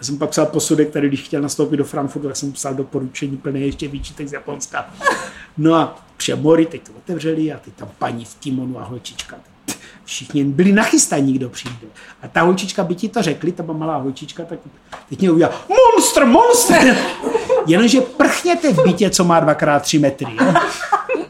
[0.00, 3.36] Já jsem pak psal posudek, tady když chtěl nastoupit do Frankfurtu, tak jsem psal doporučení
[3.36, 4.90] plné ještě výčitek z Japonska.
[5.58, 9.36] No a přemori, teď to otevřeli a teď tam paní v kimonu a holčička.
[10.04, 11.86] Všichni byli nachystaní, kdo přijde.
[12.22, 14.58] A ta holčička by ti to řekli, ta malá holčička, tak
[15.08, 16.96] teď mě udělala monstr, monstr!
[17.66, 20.36] Jenomže prchněte v bytě, co má dvakrát tři metry.
[20.40, 20.54] Jo?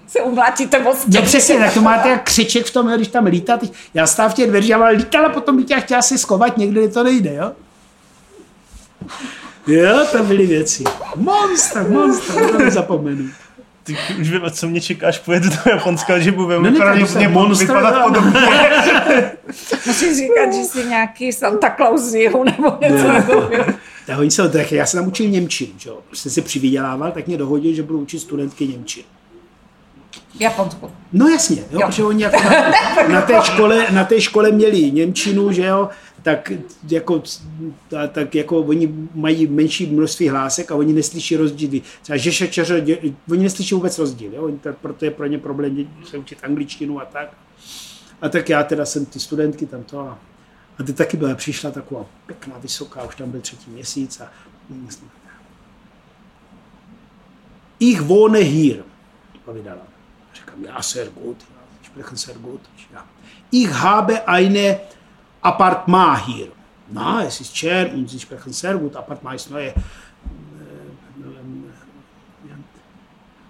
[0.06, 1.06] se umlátíte moc.
[1.06, 3.58] No přesně, tak to máte jak křiček v tom, jo, když tam lítá.
[3.94, 7.04] Já stál v těch dveřích, ale lítala potom bytě a chtěla se skovat, někde to
[7.04, 7.52] nejde, jo?
[9.66, 10.84] Jo, to byly věci.
[11.16, 13.30] Monster, monster, to nezapomenu.
[13.82, 17.66] Ty už vím, co mě čeká, až pojedu do Japonska, že budu velmi pravděpodobně monster
[17.66, 18.40] vypadat podobně.
[19.86, 23.64] Musíš říkat, že jsi nějaký Santa Claus z jihu nebo něco takového.
[24.06, 25.98] Tak oni se tak já se tam učil Němčinu, že jo.
[26.06, 29.06] Prostě si přivydělával, tak mě dohodil, že budu učit studentky Němčinu.
[30.36, 30.90] V Japonsku.
[31.12, 31.86] No jasně, jo, jo.
[31.86, 35.88] protože oni jako na, na, té škole, na té škole měli Němčinu, že jo,
[36.22, 36.52] tak
[36.88, 37.22] jako,
[38.12, 41.82] tak jako oni mají menší množství hlásek a oni neslyší rozdíly.
[42.02, 42.86] Třeba Žeša Čeře,
[43.30, 44.50] oni neslyší vůbec rozdíl, jo?
[44.60, 47.36] Tak proto je pro ně problém se učit angličtinu a tak.
[48.22, 50.18] A tak já teda jsem ty studentky tam to a,
[50.78, 54.32] a ty taky byla, přišla taková pěkná, vysoká, už tam byl třetí měsíc a
[57.80, 58.84] Ich wohne hier,
[59.44, 59.82] povídala.
[60.34, 61.36] Říkám, já sehr gut,
[61.82, 62.60] ich spreche sehr gut.
[63.50, 64.80] Ich habe eine
[65.42, 66.48] Apartment hier.
[66.92, 68.96] Na, es ist schön und sie sprechen sehr gut.
[68.96, 69.72] Apartment ist neue.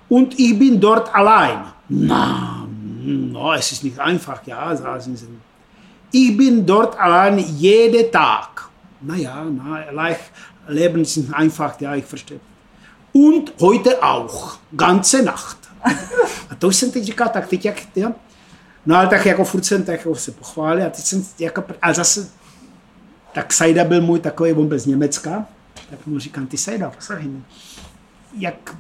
[0.09, 1.65] Und ich bin dort allein.
[1.89, 2.67] Na,
[3.01, 5.29] no, es ist nicht einfach, ja, sagen sie.
[6.13, 8.69] Ich bin dort allein jeden Tag.
[9.01, 10.31] Naja, na, leicht,
[10.69, 12.41] Leben ist nicht einfach, ja, ich verstehe.
[13.13, 15.57] Und heute auch, ganze Nacht.
[16.59, 18.13] To jsem teď říkal, tak teď jak, ja,
[18.87, 21.93] No ale tak jako furt jsem tak jako se pochválil a teď jsem jako, a
[21.93, 22.29] zase,
[23.33, 25.47] tak Sajda byl můj takový, on byl z Německa,
[25.91, 27.31] tak mu říkám, ty Sajda, poslouchej,
[28.39, 28.77] jak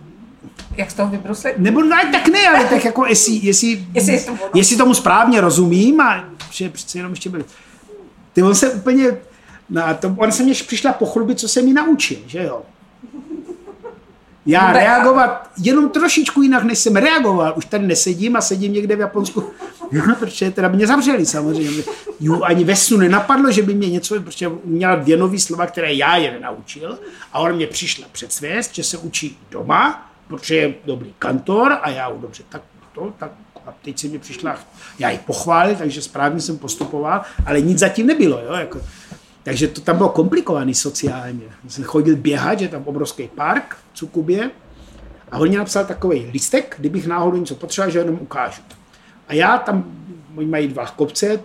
[0.77, 1.59] jak z toho vybruslit?
[1.59, 6.01] Nebo ne, tak ne, ale tak jako jestli, jestli, jestli, to jestli tomu správně rozumím
[6.01, 7.45] a že přece jenom ještě byl.
[8.33, 9.17] Ty on se úplně,
[9.71, 12.63] no, to, on se mě přišla pochlubit, co se mi naučil, že jo.
[14.47, 14.83] Já Vůbec.
[14.83, 17.55] reagovat jenom trošičku jinak, než jsem reagoval.
[17.57, 19.51] Už tady nesedím a sedím někde v Japonsku,
[20.19, 21.83] protože teda mě zavřeli samozřejmě.
[22.21, 25.95] Jo, ani ve snu nenapadlo, že by mě něco, protože měla dvě nový slova, které
[25.95, 26.99] já je nenaučil
[27.33, 32.11] a ona mě přišla předsvést, že se učí doma, protože je dobrý kantor a já
[32.11, 32.63] dobře, tak
[32.95, 33.31] to, tak
[33.67, 34.59] a teď se mě přišla,
[34.99, 38.81] já ji pochválil, takže správně jsem postupoval, ale nic zatím nebylo, jo, jako,
[39.43, 41.45] takže to tam bylo komplikovaný sociálně.
[41.69, 44.51] Jsem chodil běhat, že tam obrovský park v Cukubě
[45.31, 48.63] a on mě napsal takový listek, kdybych náhodou něco potřeboval, že jenom ukážu.
[49.29, 49.85] A já tam,
[50.37, 51.41] oni mají dva kopce,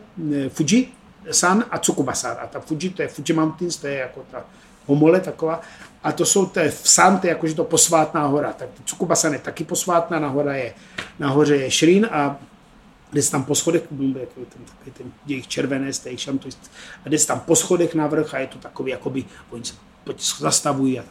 [0.49, 0.91] Fuji
[1.31, 2.37] San a Tsukuba San.
[2.41, 4.45] A ta Fuji, to je Fuji Mountains, to je jako ta
[4.85, 5.61] homole taková.
[6.03, 8.53] A to jsou, to je v San, to je jakože to posvátná hora.
[8.53, 10.73] Tak Tsukuba San je taky posvátná, nahoře je,
[11.19, 12.37] nahoře je Shrin a
[13.15, 16.53] jde tam po schodech, ten, takový ten jejich červené station, to je,
[17.05, 19.73] a jde tam po schodech navrch a je to takový, jakoby, oni se
[20.39, 20.99] zastavují.
[20.99, 21.03] A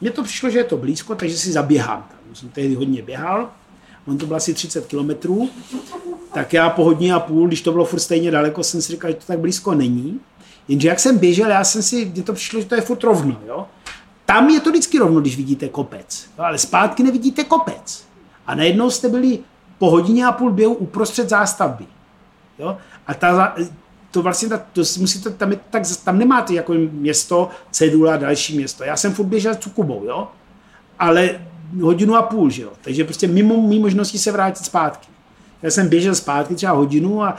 [0.00, 2.34] mně to přišlo, že je to blízko, takže si zaběhám tam.
[2.34, 3.50] Jsem tehdy hodně běhal,
[4.06, 5.50] on to bylo asi 30 kilometrů,
[6.34, 9.10] tak já po hodině a půl, když to bylo furt stejně daleko, jsem si říkal,
[9.10, 10.20] že to tak blízko není.
[10.68, 13.40] Jenže jak jsem běžel, já jsem si, mně to přišlo, že to je furt rovno,
[13.46, 13.66] jo.
[14.26, 16.44] Tam je to vždycky rovno, když vidíte kopec, jo?
[16.44, 18.04] ale zpátky nevidíte kopec.
[18.46, 19.38] A najednou jste byli
[19.82, 21.84] po hodině a půl běhu uprostřed zástavby.
[22.58, 22.76] Jo?
[23.06, 23.56] A ta,
[24.10, 28.84] to vlastně, ta, to musíte, tam, je, tak, tam nemáte jako město, cedula, další město.
[28.84, 30.28] Já jsem furt běžel Cukubou, jo?
[30.98, 31.40] ale
[31.80, 32.70] hodinu a půl, že jo?
[32.82, 35.08] takže prostě mimo mý možnosti se vrátit zpátky.
[35.62, 37.36] Já jsem běžel zpátky třeba hodinu a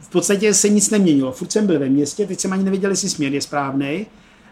[0.00, 1.32] v podstatě se nic neměnilo.
[1.32, 4.06] Furt jsem byl ve městě, teď jsem ani nevěděl, jestli směr je správný.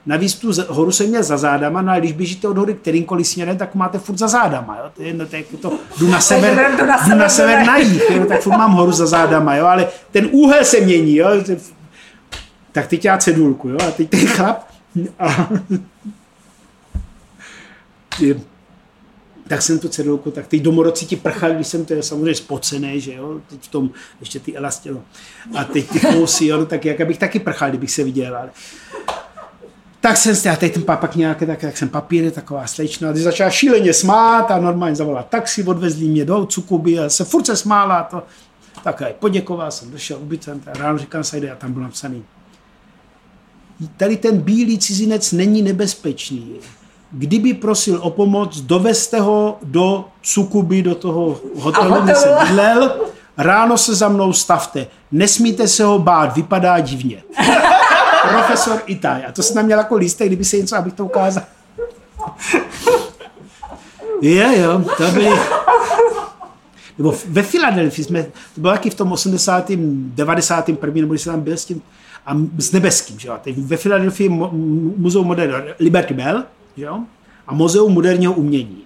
[0.07, 3.57] Navíc tu horu jsem měl za zádama, no a když běžíte od hory kterýmkoliv směrem,
[3.59, 4.91] tak máte furt za zádama, jo?
[4.97, 7.29] To je, no, to je jako to, jdu na sever, jdu na sever, jdu na,
[7.29, 8.25] sever na jich, jo?
[8.25, 9.67] tak furt mám horu za zádama, jo?
[9.67, 11.29] ale ten úhel se mění, jo?
[12.73, 13.79] tak teď já cedulku, jo?
[13.89, 14.67] a teď ten chlap
[15.19, 15.49] a
[19.49, 23.01] tak jsem tu cedulku, tak ty domorodci ti prchali, když jsem to je samozřejmě spocený,
[23.01, 23.91] že jo, teď v tom
[24.21, 25.03] ještě ty elastino.
[25.57, 28.51] A teď ty fousy, jo, no, tak jak bych taky prchal, kdybych se viděl, ale
[30.01, 33.25] tak jsem si, a teď ten papak nějaké, tak, tak jsem papíry, taková slečna, když
[33.25, 37.57] začala šíleně smát a normálně zavolala taxi, odvezli mě do Cukuby a se furt se
[37.57, 38.23] smála a to.
[38.85, 42.25] Tak aj poděkoval jsem, došel ubytcent a ráno říkám se a tam byl napsaný.
[43.97, 46.57] Tady ten bílý cizinec není nebezpečný.
[47.13, 52.97] Kdyby prosil o pomoc, dovezte ho do Cukuby, do toho hotelu, kde jsem bydlel,
[53.37, 54.87] ráno se za mnou stavte.
[55.13, 57.23] Nesmíte se ho bát, vypadá divně
[58.29, 59.25] profesor Itaj.
[59.29, 61.43] A to jsem tam měl jako lístek, kdyby se něco, abych to ukázal.
[64.21, 65.31] Je, jo, to byly...
[66.99, 68.23] Nebo ve Filadelfii jsme,
[68.55, 69.71] to bylo taky v tom 80.
[69.71, 70.91] 91.
[70.95, 71.83] nebo když jsem tam byl s tím,
[72.27, 73.39] a s nebeským, že jo.
[73.43, 76.45] Teď ve Filadelfii muzeum moderního, Liberty Bell,
[76.77, 77.01] že jo,
[77.47, 78.83] a muzeum moderního umění,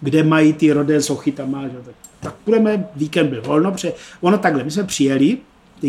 [0.00, 1.82] kde mají ty rodé sochy tam má, že jo.
[1.84, 5.38] Tak, tak budeme, víkend byl volno, protože ono takhle, my jsme přijeli,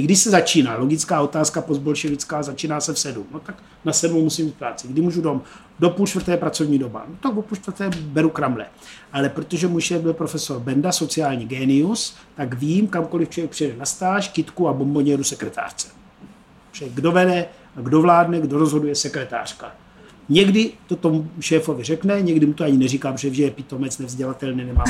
[0.02, 3.26] když se začíná, logická otázka postbolševická, začíná se v sedm.
[3.32, 4.88] No tak na sedm musím jít práci.
[4.88, 5.42] Kdy můžu dom?
[5.80, 7.06] Do půl čtvrté pracovní doba.
[7.10, 8.66] No tak do půl čtvrté beru kramle.
[9.14, 13.86] Ale protože můj šéf byl profesor Benda, sociální genius, tak vím, kamkoliv člověk přijde na
[13.86, 15.88] stáž, kitku a bomboněru sekretářce.
[16.72, 19.72] Protože kdo vede kdo vládne, kdo rozhoduje sekretářka.
[20.30, 24.84] Někdy to tomu šéfovi řekne, někdy mu to ani neříkám, že je pitomec, nevzdělatelný, nemá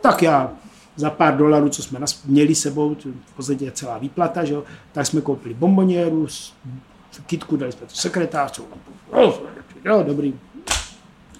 [0.00, 0.52] Tak já
[0.96, 5.06] za pár dolarů, co jsme měli sebou, v podstatě je celá výplata, že jo, tak
[5.06, 6.26] jsme koupili bomboněru,
[7.26, 8.64] kitku, dali jsme to sekretářů,
[9.84, 10.34] jo, dobrý,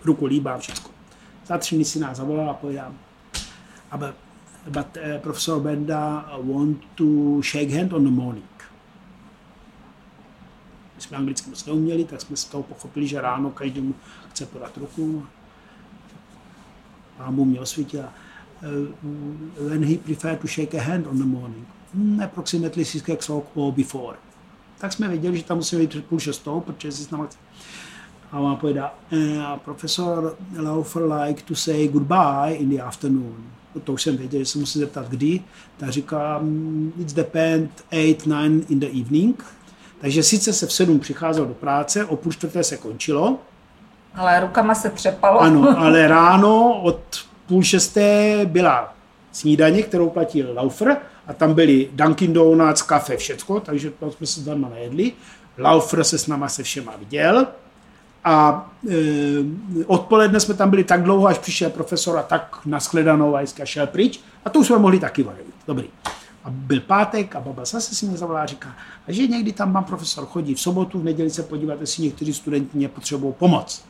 [0.04, 0.90] ruku líbá, všechno.
[1.46, 2.98] Za tři dny si nás zavolal a povedám,
[3.90, 4.14] aber,
[4.68, 7.04] but uh, professor Benda want to
[7.42, 8.44] shake hand on the morning.
[10.96, 13.94] My jsme anglicky moc neuměli, tak jsme z toho pochopili, že ráno každému
[14.30, 15.26] chce podat ruku.
[17.16, 18.06] Pán mu mě osvítil uh,
[19.68, 23.72] when he preferred to shake a hand on the morning, mm, approximately six o'clock or
[23.72, 24.16] before.
[24.78, 27.28] Tak jsme věděli, že tam musíme být půl šestou, protože si námi
[28.32, 29.18] a on povědá, uh,
[29.64, 33.36] profesor Laufer like to say goodbye in the afternoon.
[33.74, 35.40] No, to už jsem věděl, že se musí zeptat kdy.
[35.76, 39.44] Tak říká, mm, it's depend 8, 9 in the evening.
[40.00, 43.38] Takže sice se v sedm přicházel do práce, o půl čtvrté se končilo.
[44.14, 45.40] Ale rukama se třepalo.
[45.40, 47.00] Ano, ale ráno od
[47.50, 48.94] půl šesté byla
[49.32, 50.96] snídaně, kterou platil Laufer
[51.26, 55.12] a tam byly Dunkin Donuts, kafe, všecko, takže tam jsme se zdarma najedli.
[55.58, 57.46] Laufer se s náma se všema viděl
[58.24, 58.94] a e,
[59.86, 64.20] odpoledne jsme tam byli tak dlouho, až přišel profesor a tak naskledanou a šel pryč
[64.44, 65.54] a to už jsme mohli taky vařit.
[65.66, 65.88] Dobrý.
[66.44, 68.74] A byl pátek a baba zase si mě zavolá a říká,
[69.08, 72.34] a že někdy tam pan profesor chodí v sobotu, v neděli se podívat, jestli někteří
[72.34, 73.84] studenti mě potřebují pomoc.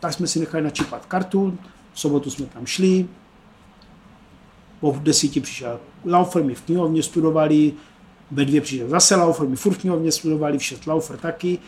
[0.00, 1.58] Tak jsme si nechali načipat kartu,
[1.96, 3.08] v sobotu jsme tam šli,
[4.80, 7.72] po desíti přišel Laufer, my v knihovně studovali,
[8.30, 11.58] ve dvě přišel zase Laufer, my furt v knihovně studovali, v šest Laufer taky,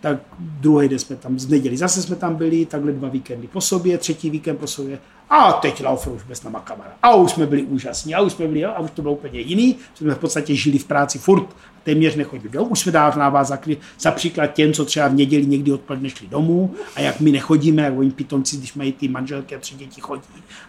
[0.00, 3.60] tak druhý den jsme tam, z neděli zase jsme tam byli, takhle dva víkendy po
[3.60, 4.98] sobě, třetí víkend po sobě
[5.30, 6.90] a teď Laufer už bez náma kamera.
[7.02, 9.76] A už jsme byli úžasní, a už jsme byli, a už to bylo úplně jiný,
[9.94, 11.46] jsme v podstatě žili v práci furt
[11.82, 12.68] téměř nechodili domů.
[12.68, 13.58] Už jsme dávali za,
[14.00, 17.82] za příklad těm, co třeba v neděli někdy odpoledne šli domů a jak my nechodíme,
[17.82, 20.22] jak oni pitomci, když mají ty manželky a tři děti chodí.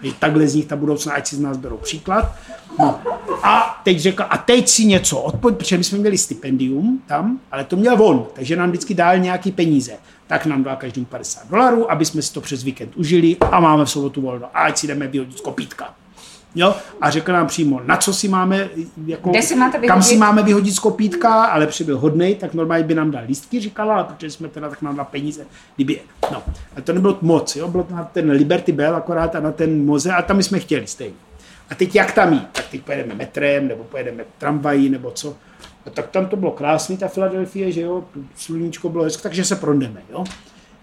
[0.09, 2.35] A takhle z nich ta budoucna, ať si z nás berou příklad.
[2.79, 2.99] No.
[3.43, 7.63] A teď řekl, a teď si něco odpověď, protože my jsme měli stipendium tam, ale
[7.63, 9.97] to měl on, takže nám vždycky dal nějaký peníze.
[10.31, 13.85] Tak nám dal každým 50 dolarů, aby jsme si to přes víkend užili a máme
[13.85, 14.45] v sobotu volno.
[14.53, 15.93] A ať si jdeme vyhodit z kopítka.
[16.55, 16.75] Jo?
[17.01, 18.69] A řekl nám přímo, na co si máme,
[19.05, 22.95] jako, si máte kam si máme vyhodit z kopítka, ale byl hodnej, tak normálně by
[22.95, 26.01] nám dal lístky, říkala, ale protože jsme teda, tak nám dal peníze, kdyby je.
[26.31, 26.43] No,
[26.77, 27.67] a to nebylo moc, jo?
[27.67, 30.59] bylo to na ten Liberty Bell akorát a na ten moze, a tam my jsme
[30.59, 31.15] chtěli stejně.
[31.69, 32.47] A teď jak tam jít?
[32.51, 35.35] Tak teď pojedeme metrem, nebo pojedeme tramvají, nebo co.
[35.85, 38.03] A tak tam to bylo krásný, ta Filadelfie, že jo,
[38.35, 40.23] sluníčko bylo hezké, takže se prondeme, jo.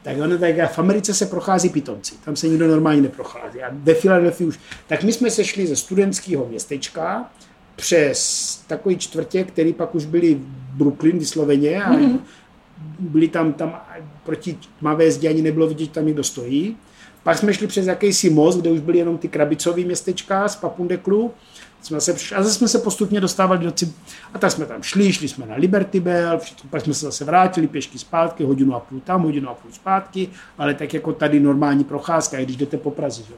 [0.03, 3.63] Tak ono, tak v Americe se prochází pitomci, tam se nikdo normálně neprochází.
[3.63, 4.59] A ve Filadelfii už.
[4.87, 7.31] Tak my jsme se šli ze studentského městečka
[7.77, 12.19] přes takový čtvrtě, který pak už byli v Brooklyn vysloveně a mm-hmm.
[12.99, 13.81] byli tam, tam
[14.25, 16.77] proti tmavé zdi ani nebylo vidět, že tam někdo stojí.
[17.23, 21.31] Pak jsme šli přes jakýsi most, kde už byly jenom ty krabicové městečka z Papundeklu.
[21.83, 23.97] Jsme se, a zase jsme se postupně dostávali do cib...
[24.35, 27.67] A tak jsme tam šli, šli jsme na Liberty Bell, pak jsme se zase vrátili
[27.67, 31.85] pěšky zpátky, hodinu a půl tam, hodinu a půl zpátky, ale tak jako tady normální
[31.85, 33.23] procházka, i když jdete po Praze.
[33.23, 33.35] Že?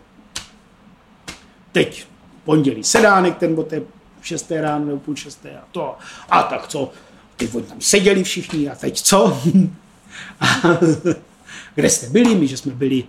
[1.73, 2.07] Teď
[2.45, 3.83] pondělí sedánek, ten byl té
[4.23, 5.97] šesté ráno nebo půl šesté a to.
[6.31, 6.91] A tak co?
[7.37, 9.41] Teď oni tam seděli všichni a teď co?
[10.41, 10.47] a,
[11.75, 12.35] kde jste byli?
[12.35, 13.05] My, že jsme byli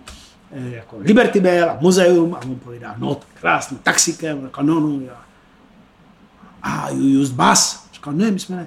[0.52, 5.00] jako Liberty Bell a muzeum a on povídá, no tak krásný taxikem, říká, no, no,
[5.00, 5.24] já.
[6.62, 7.80] A you used bus?
[7.92, 8.66] Říká, ne, my jsme ne.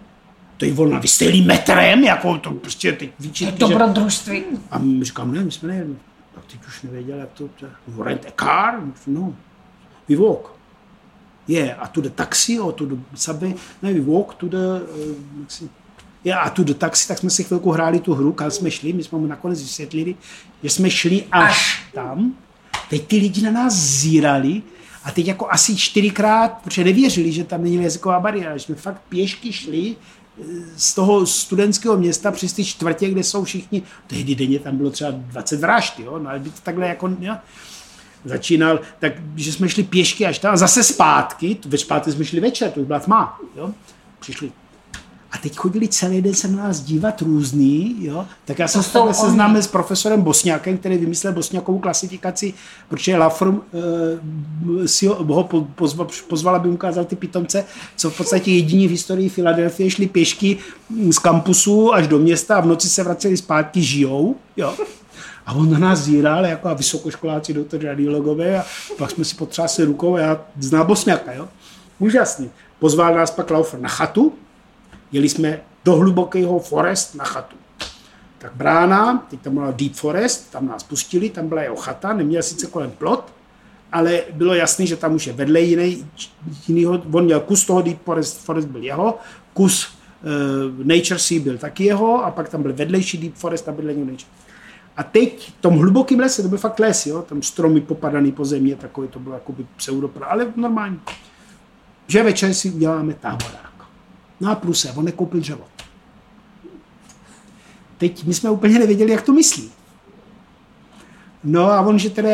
[0.58, 3.58] To je volna, vy jste jeli metrem, jako to prostě teď vyčítí, že...
[3.58, 4.44] Dobrodružství.
[4.72, 5.96] A my říkám, ne, my jsme nejeli.
[6.36, 8.82] Tak teď už nevěděl, jak to, to you rent a car?
[9.08, 9.34] No,
[10.10, 10.56] we walk.
[11.48, 15.68] Yeah, a to the taxi, or to the subway, ne, we walk to the, uh,
[16.26, 18.94] yeah, a to the taxi, tak jsme si chvilku hráli tu hru, kam jsme šli,
[18.94, 20.16] my jsme mu nakonec vysvětlili,
[20.64, 21.84] že jsme šli až, až.
[21.94, 22.34] tam.
[22.90, 24.62] Teď ty lidi na nás zírali
[25.04, 29.02] a teď jako asi čtyřikrát, protože nevěřili, že tam není jazyková bariéra, že jsme fakt
[29.10, 30.44] pěšky šli eh,
[30.78, 35.12] z toho studentského města přes ty čtvrtě, kde jsou všichni, tehdy denně tam bylo třeba
[35.12, 37.36] 20 vražd, jo, no ale by to takhle jako, jo,
[38.26, 42.40] začínal, tak že jsme šli pěšky až tam a zase zpátky, ve zpátky jsme šli
[42.40, 43.72] večer, to už byla tma, jo,
[44.20, 44.52] přišli.
[45.32, 48.26] A teď chodili celý den se na nás dívat různý, jo?
[48.46, 52.54] tak já jsem se takhle seznámil s profesorem Bosňákem, který vymyslel bosňákovou klasifikaci,
[52.90, 55.44] protože Lafrum uh, si ho, ho
[55.76, 57.66] pozval, pozval, aby ukázal ty pitomce,
[57.96, 60.58] co v podstatě jediní v historii Filadelfie šli pěšky
[61.12, 64.74] z kampusu až do města a v noci se vraceli zpátky, žijou, jo?
[65.46, 68.66] A on na nás zíral jako a vysokoškoláci, doktor radiologové a
[68.98, 71.48] pak jsme si potřásli rukou a já znám Bosňáka, jo.
[72.00, 72.50] Úžasný.
[72.80, 74.34] Pozval nás pak Laufer na chatu,
[75.12, 77.56] jeli jsme do hlubokého forest na chatu.
[78.38, 82.44] Tak brána, teď tam byla Deep Forest, tam nás pustili, tam byla jeho chata, neměl
[82.44, 83.34] sice kolem plot,
[83.92, 86.08] ale bylo jasný, že tam už je vedle jiný,
[86.68, 89.18] jinýho, on měl kus toho Deep Forest, Forest byl jeho,
[89.54, 93.72] kus uh, Nature Sea byl taky jeho a pak tam byl vedlejší Deep Forest a
[93.72, 94.30] byl Nature.
[94.98, 98.46] A teď v tom hlubokém lese, to byl fakt les, jo, tam stromy popadaný po
[98.46, 101.00] země, takový to bylo jakoby pseudopra, ale normální.
[102.08, 103.65] Že večer si uděláme táborák.
[104.40, 105.64] No a plus on nekoupil dřevo.
[107.98, 109.72] Teď my jsme úplně nevěděli, jak to myslí.
[111.44, 112.30] No a on, že teda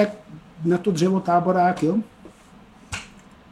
[0.66, 1.97] na to dřevo táborák, jo,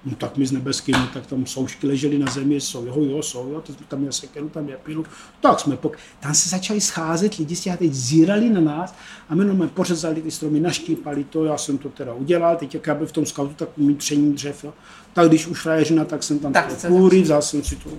[0.05, 3.21] No tak my s nebeským, no, tak tam soušky ležely na zemi, jsou, jo, jo,
[3.21, 5.05] jsou, jo, teď tam měl sekeru, tam je pilu,
[5.41, 5.97] tak jsme pok...
[6.19, 8.95] Tam se začali scházet lidi, a teď zírali na nás
[9.29, 12.87] a my jenom pořezali ty stromy, naštípali to, já jsem to teda udělal, teď jak
[12.87, 14.73] já byl v tom skautu, tak umím tření dřev, jo.
[15.13, 17.89] Tak když už frajeřina, tak jsem tam tak půry, vzal jsem si to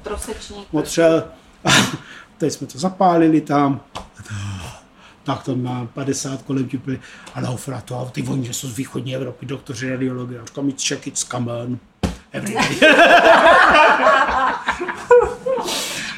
[0.73, 1.25] otřel,
[2.39, 3.81] teď jsme to zapálili tam,
[5.23, 7.01] tak to má 50 kolem tipy
[7.35, 10.69] a Laufra to, a ty oni, že jsou z východní Evropy, doktoři radiologie, a říkám,
[10.69, 11.79] it's check it's come on.
[12.33, 12.81] Every day.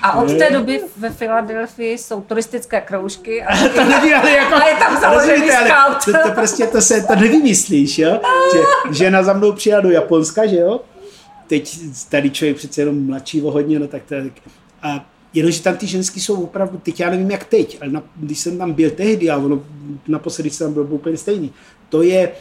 [0.03, 3.43] A od té doby ve Filadelfii jsou turistické kroužky.
[3.43, 6.05] A, to neví, ale jako, a je tam založený scout.
[6.05, 8.21] To, to, prostě to se to nevymyslíš, jo?
[8.53, 8.61] Že
[8.99, 10.81] žena za mnou přijela do Japonska, že jo?
[11.47, 11.79] Teď
[12.09, 14.15] tady člověk přece jenom mladší o hodně, no tak to
[14.83, 18.39] a Jenomže tam ty ženský jsou opravdu, teď já nevím jak teď, ale na, když
[18.39, 19.63] jsem tam byl tehdy a ono
[20.09, 21.53] naposledy jsem tam byl úplně stejný,
[21.89, 22.33] to je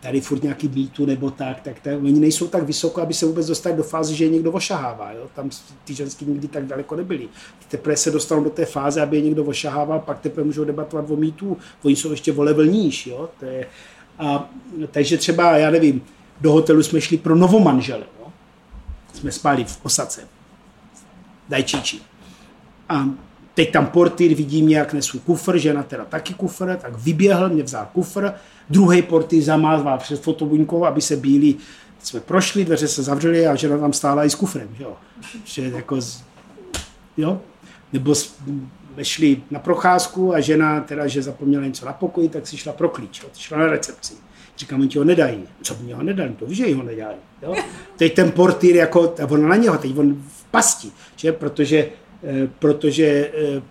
[0.00, 3.46] tady furt nějaký mýtu nebo tak, tak tak oni nejsou tak vysoko, aby se vůbec
[3.46, 5.12] dostali do fáze, že je někdo ošahává.
[5.12, 5.28] Jo?
[5.34, 5.50] Tam
[5.84, 7.28] ty ženský nikdy tak daleko nebyly.
[7.68, 11.16] Teprve se dostanou do té fáze, aby je někdo ošahával, pak teprve můžou debatovat o
[11.16, 11.56] mýtu.
[11.82, 13.06] Oni jsou ještě o level níž.
[13.06, 13.28] Jo?
[13.40, 13.66] To je,
[14.18, 14.50] a,
[14.90, 16.02] takže třeba, já nevím,
[16.40, 18.04] do hotelu jsme šli pro novomanžele.
[18.20, 18.32] Jo?
[19.12, 20.28] Jsme spali v osace.
[21.48, 22.00] Dajčiči.
[22.88, 23.08] A
[23.54, 27.62] teď tam portýr vidí mě, jak nesu kufr, žena teda taky kufr, tak vyběhl, mě
[27.62, 28.30] vzal kufr,
[28.70, 31.58] druhý portýr zamázval před fotobuňkou, aby se bílí.
[32.02, 34.96] Jsme prošli, dveře se zavřely a žena tam stála i s kufrem, jo.
[35.44, 36.22] Že jako, z,
[37.16, 37.40] jo.
[37.92, 38.14] Nebo
[38.94, 42.88] vešli na procházku a žena, teda, že zapomněla něco na pokoji, tak si šla pro
[42.88, 44.14] klíč, jo, šla na recepci.
[44.56, 45.44] Říkám, oni ti ho nedají.
[45.62, 46.32] Co by ho nedali?
[46.32, 47.16] To víš, že ho nedají.
[47.42, 47.54] Jo?
[47.96, 51.32] Teď ten portýr, jako, on na něho, teď on v pasti, že?
[51.32, 51.88] protože,
[52.58, 53.62] protože eh,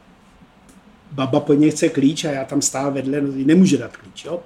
[1.11, 4.25] baba po něj chce klíč a já tam stál vedle, no, nemůže dát klíč.
[4.25, 4.39] Jo?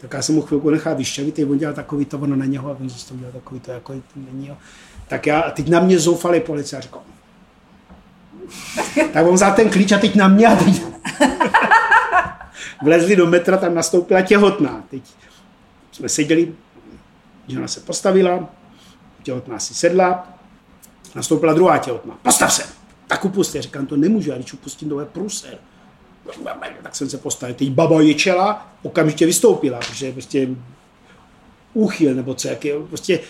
[0.00, 2.76] Tak já jsem mu chvilku nechal vyšťavit, on dělal takový to, ono na něho, a
[2.80, 4.48] on to dělal takový to, jako to není.
[4.48, 4.56] Jo?
[5.08, 7.02] Tak já, a teď na mě zoufali policie a říkal,
[9.12, 10.82] tak on vzal ten klíč a teď na mě a teď...
[12.82, 14.84] Vlezli do metra, tam nastoupila těhotná.
[14.90, 15.02] Teď
[15.92, 16.54] jsme seděli,
[17.48, 18.48] žena se postavila,
[19.22, 20.28] těhotná si sedla,
[21.14, 22.18] nastoupila druhá těhotná.
[22.22, 22.79] Postav se!
[23.10, 23.62] Tak upustě.
[23.62, 25.58] Říkám, to nemůžu, já když upustím, to je pruser.
[26.82, 27.54] Tak jsem se postavil.
[27.54, 30.48] Teď baba ječela, okamžitě vystoupila, protože prostě
[31.74, 33.20] úchyl, nebo co, jak je, prostě,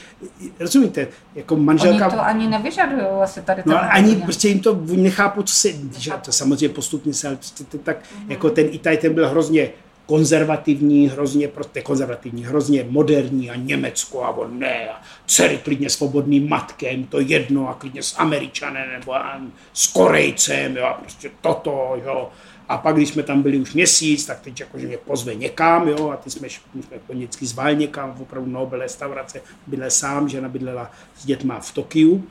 [0.60, 2.06] rozumíte, jako manželka...
[2.06, 3.62] Oni to ani nevyžadují asi tady.
[3.66, 5.68] No, ani prostě jim to, nechápu, co se,
[5.98, 8.30] že to samozřejmě postupně se, ale prostě tak, mm-hmm.
[8.30, 9.70] jako ten Itaj, ten byl hrozně
[10.10, 16.48] konzervativní, hrozně prostě konzervativní, hrozně moderní a Německo a on ne, a dcery klidně svobodným
[16.48, 19.40] matkem, to jedno a klidně s Američanem nebo a
[19.72, 22.30] s Korejcem, jo, a prostě toto, jo.
[22.68, 26.10] A pak, když jsme tam byli už měsíc, tak teď jakože mě pozve někam, jo,
[26.10, 31.26] a ty jsme, jsme vždycky zvali někam, opravdu Nobel restaurace, bydle sám, žena bydlela s
[31.26, 32.24] dětma v Tokiu.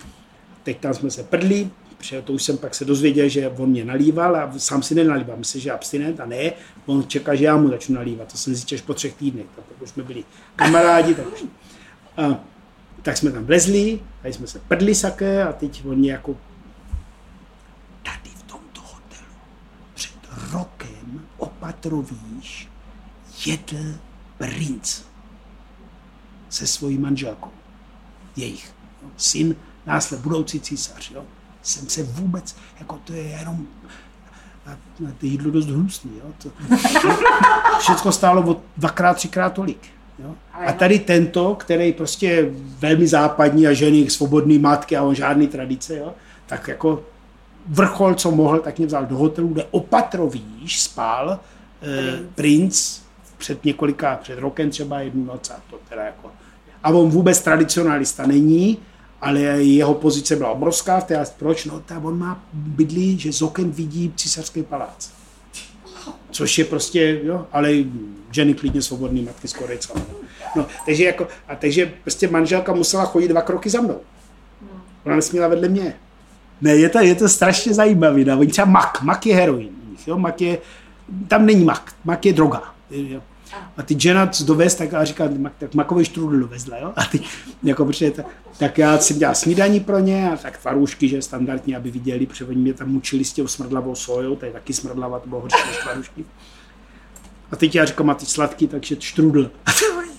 [0.64, 1.70] Teď tam jsme se prdli,
[2.00, 5.38] protože to už jsem pak se dozvěděl, že on mě nalíval a sám si nenalíval.
[5.38, 6.52] Myslím, že abstinent a ne,
[6.90, 8.32] on čeká, že já mu začnu nalívat.
[8.32, 10.24] To jsem zjistil po třech týdnech, tak už jsme byli
[10.56, 11.16] kamarádi.
[11.16, 11.26] Tak,
[12.18, 12.40] a,
[13.02, 16.38] tak jsme tam vlezli, tady jsme se prdli saké a teď on jako
[18.04, 19.36] tady v tomto hotelu
[19.94, 20.20] před
[20.52, 22.70] rokem opatrovíš
[23.46, 23.98] jedl
[24.38, 25.02] princ
[26.50, 27.52] se svojí manželkou.
[28.36, 28.74] Jejich.
[29.18, 31.12] Syn, následně budoucí císař.
[31.12, 31.26] Jo
[31.62, 33.68] jsem se vůbec, jako to je jenom
[34.66, 34.72] a,
[35.20, 36.12] to jídlo dost hnusný.
[36.18, 36.32] Jo?
[36.44, 36.52] To,
[37.80, 39.88] všechno stálo o dvakrát, třikrát tolik.
[40.20, 40.36] Jo?
[40.54, 45.48] A tady tento, který prostě je velmi západní a ženy svobodný matky a on žádný
[45.48, 46.14] tradice, jo?
[46.46, 47.04] tak jako
[47.68, 51.40] vrchol, co mohl, tak mě vzal do hotelu, kde opatrovíš spal
[51.82, 53.00] eh, princ
[53.38, 56.32] před několika, před rokem třeba jednu noc a to teda jako
[56.84, 58.78] a on vůbec tradicionalista není,
[59.22, 61.66] ale jeho pozice byla obrovská v té, proč?
[61.66, 65.12] No, ta on má bydlí, že z oken vidí císařský palác.
[66.32, 67.74] Což je prostě, jo, ale
[68.32, 69.94] ženy klidně svobodný matky z Korejca.
[70.56, 74.00] No, takže, jako, a takže prostě manželka musela chodit dva kroky za mnou.
[75.06, 75.94] Ona nesměla vedle mě.
[76.62, 78.26] Ne, je to, je to strašně zajímavý.
[78.26, 78.40] No.
[78.40, 79.70] Oni třeba mak, mak je heroin.
[80.08, 80.58] Jo, mak je,
[81.28, 82.64] tam není mak, mak je droga.
[83.78, 86.94] A ty žena dovez, tak a říká, tak makový štrudl dovezla, jo?
[86.96, 87.20] A ty,
[87.64, 88.24] jako, protože ta,
[88.58, 92.46] tak já jsem dělal snídaní pro ně a tak tvarůžky, že standardně, aby viděli, protože
[92.46, 95.68] oni mě tam mučili s těm smrdlavou sojou, to je taky smrdlava, to bylo horší
[95.68, 96.26] než tvarůžky.
[97.52, 99.52] A teď já říkám, a ty sladký, takže štrudl.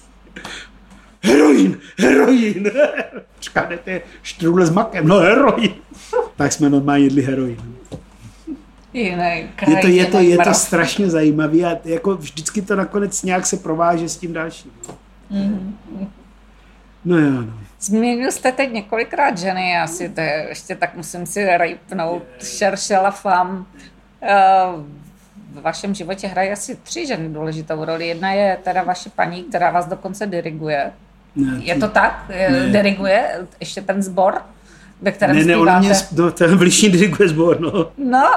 [1.23, 2.71] heroin, heroin.
[3.41, 5.75] Říká, to je štrudl s makem, no heroin.
[6.37, 7.77] tak jsme normálně jedli heroin
[8.93, 13.23] jiný kraj, je to, je to, je to strašně zajímavé a jako vždycky to nakonec
[13.23, 14.71] nějak se prováže s tím dalším.
[15.31, 15.75] Mm-hmm.
[17.05, 17.53] No jo, no.
[17.81, 22.23] Zmínil jste teď několikrát ženy, asi to je, ještě tak musím si rejpnout.
[22.59, 23.65] Cherche la femme.
[24.23, 24.37] Eh,
[25.53, 28.09] v vašem životě hrají asi tři ženy důležitou roli.
[28.09, 30.93] Jedna je teda vaše paní, která vás dokonce diriguje.
[31.37, 32.25] Ne, je to tak?
[32.29, 32.69] Ne.
[32.69, 34.43] Diriguje ještě ten sbor?
[35.03, 35.63] Ve kterém ne, ne, zpíváte.
[35.63, 37.93] ona mě, no, ten blížší diriguje sbor, no.
[37.99, 38.31] No.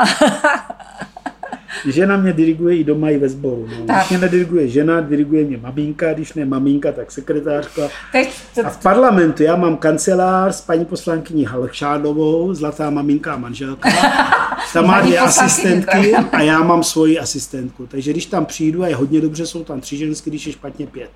[1.86, 3.68] žena mě diriguje i doma, i ve sboru.
[3.80, 3.86] No.
[3.86, 3.98] Tak.
[3.98, 7.82] Když mě nediriguje žena, diriguje mě maminka, když ne maminka, tak sekretářka.
[8.12, 8.66] Teď, to...
[8.66, 13.90] A v parlamentu já mám kancelář s paní poslankyní Halšádovou, zlatá maminka a manželka.
[14.74, 17.88] Tam má dvě asistentky a já mám svoji asistentku.
[17.88, 20.88] Takže když tam přijdu a je hodně dobře, jsou tam tři ženské, když je špatně
[20.88, 21.12] pět.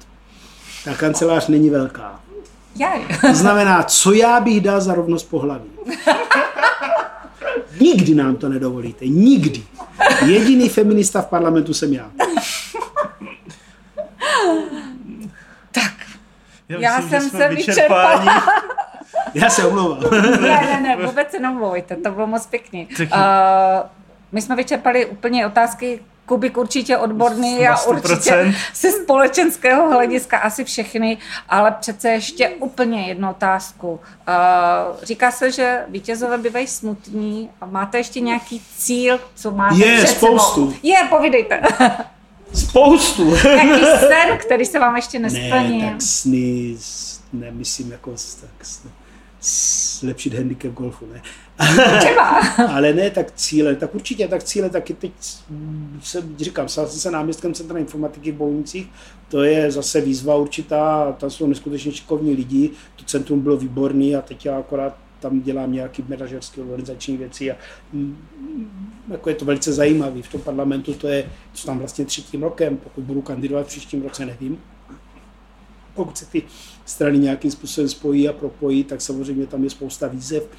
[0.86, 2.20] Ta kancelář není velká.
[2.80, 3.02] Jaj.
[3.22, 5.70] To znamená, co já bych dal za rovnost pohlaví.
[7.80, 9.06] Nikdy nám to nedovolíte.
[9.08, 9.64] Nikdy.
[10.26, 12.12] Jediný feminista v parlamentu jsem já.
[15.72, 15.92] Tak.
[16.70, 18.44] Já, já myslím, jsem se vyčerpala.
[19.34, 19.99] Já se omlouvám.
[20.41, 22.88] ne, ne, ne, vůbec se nemluvujte, to bylo moc pěkný.
[22.99, 23.08] Uh,
[24.32, 31.18] my jsme vyčerpali úplně otázky, Kubik určitě odborný a určitě ze společenského hlediska asi všechny,
[31.49, 33.91] ale přece ještě úplně jednu otázku.
[33.91, 33.99] Uh,
[35.04, 40.18] říká se, že vítězové bývají smutní a máte ještě nějaký cíl, co máte Je, před
[40.18, 40.74] spoustu.
[40.84, 41.62] Je, povídejte.
[42.54, 43.36] Spoustu.
[43.44, 45.80] Nějaký sen, který se vám ještě nesplnil.
[45.80, 46.78] Ne, tak sny,
[47.34, 48.68] nemyslím jako tak,
[49.99, 51.22] zlepšit handicap golfu, ne?
[52.00, 52.40] Třeba.
[52.74, 55.12] Ale ne tak cíle, tak určitě, tak cíle taky teď
[56.02, 58.88] jsem, říkám, stal jsem se náměstkem Centra informatiky v Bojnicích,
[59.30, 64.22] to je zase výzva určitá, tam jsou neskutečně šikovní lidi, to centrum bylo výborný a
[64.22, 67.56] teď já akorát tam dělám nějaký manažerské organizační věci a
[67.94, 68.18] mm,
[69.12, 70.22] jako je to velice zajímavý.
[70.22, 74.02] V tom parlamentu to je, co tam vlastně třetím rokem, pokud budu kandidovat v příštím
[74.02, 74.58] roce, nevím.
[75.94, 76.44] Pokud se ty
[76.86, 80.50] strany nějakým způsobem spojí a propojí, tak samozřejmě tam je spousta výzev,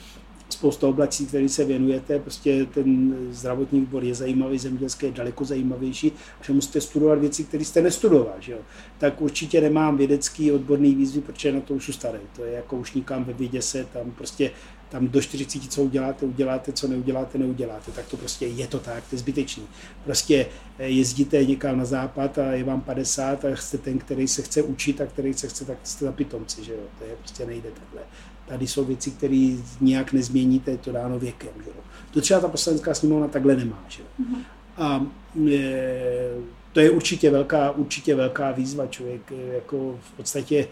[0.49, 2.19] spousta oblastí, které se věnujete.
[2.19, 6.13] Prostě ten zdravotní výbor je zajímavý, zemědělský je daleko zajímavější,
[6.43, 8.35] že musíte studovat věci, které jste nestudoval.
[8.41, 8.59] Že jo?
[8.99, 12.19] Tak určitě nemám vědecký odborný výzvy, protože na to už starý.
[12.37, 14.51] To je jako už nikam ve vědě se, tam prostě
[14.89, 17.93] tam do 40, co uděláte, uděláte, co neuděláte, neuděláte.
[17.93, 19.63] Tak to prostě je to tak, to je zbytečný.
[20.05, 20.47] Prostě
[20.79, 24.63] eh, jezdíte někam na západ a je vám 50 a jste ten, který se chce
[24.63, 26.81] učit a který se chce, tak jste za pitomci, že jo.
[26.99, 28.03] To je prostě nejde takhle.
[28.49, 31.83] Tady jsou věci, které nijak nezměníte, je to dáno věkem, že jo.
[32.11, 34.09] To třeba ta poslanecká sněmovna takhle nemá, že jo.
[34.21, 34.43] Mm-hmm.
[34.77, 35.07] A
[35.45, 36.31] je,
[36.73, 38.87] to je určitě velká, určitě velká výzva.
[38.87, 40.69] Člověk eh, jako v podstatě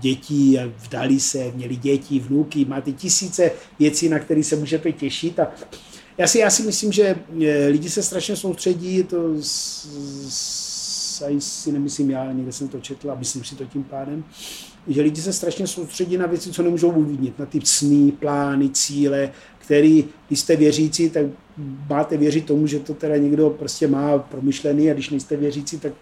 [0.00, 5.38] dětí a vdali se, měli děti, vnuky, máte tisíce věcí, na které se můžete těšit.
[5.40, 5.46] A
[6.18, 9.34] já si, já si myslím, že eh, lidi se strašně soustředí, to
[11.38, 14.24] si nemyslím já, někde jsem to četl a myslím si to tím pádem,
[14.86, 19.32] že lidi se strašně soustředí na věci, co nemůžou ovlivnit, na ty sny, plány, cíle,
[19.58, 21.26] který, když jste věřící, tak
[21.88, 25.92] máte věřit tomu, že to teda někdo prostě má promyšlený a když nejste věřící, tak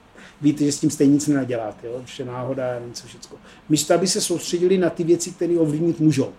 [0.43, 2.02] víte, že s tím stejně nic nenaděláte, jo?
[2.05, 3.36] že náhoda něco všechno.
[3.69, 6.32] Místo, aby se soustředili na ty věci, které ovlivnit můžou.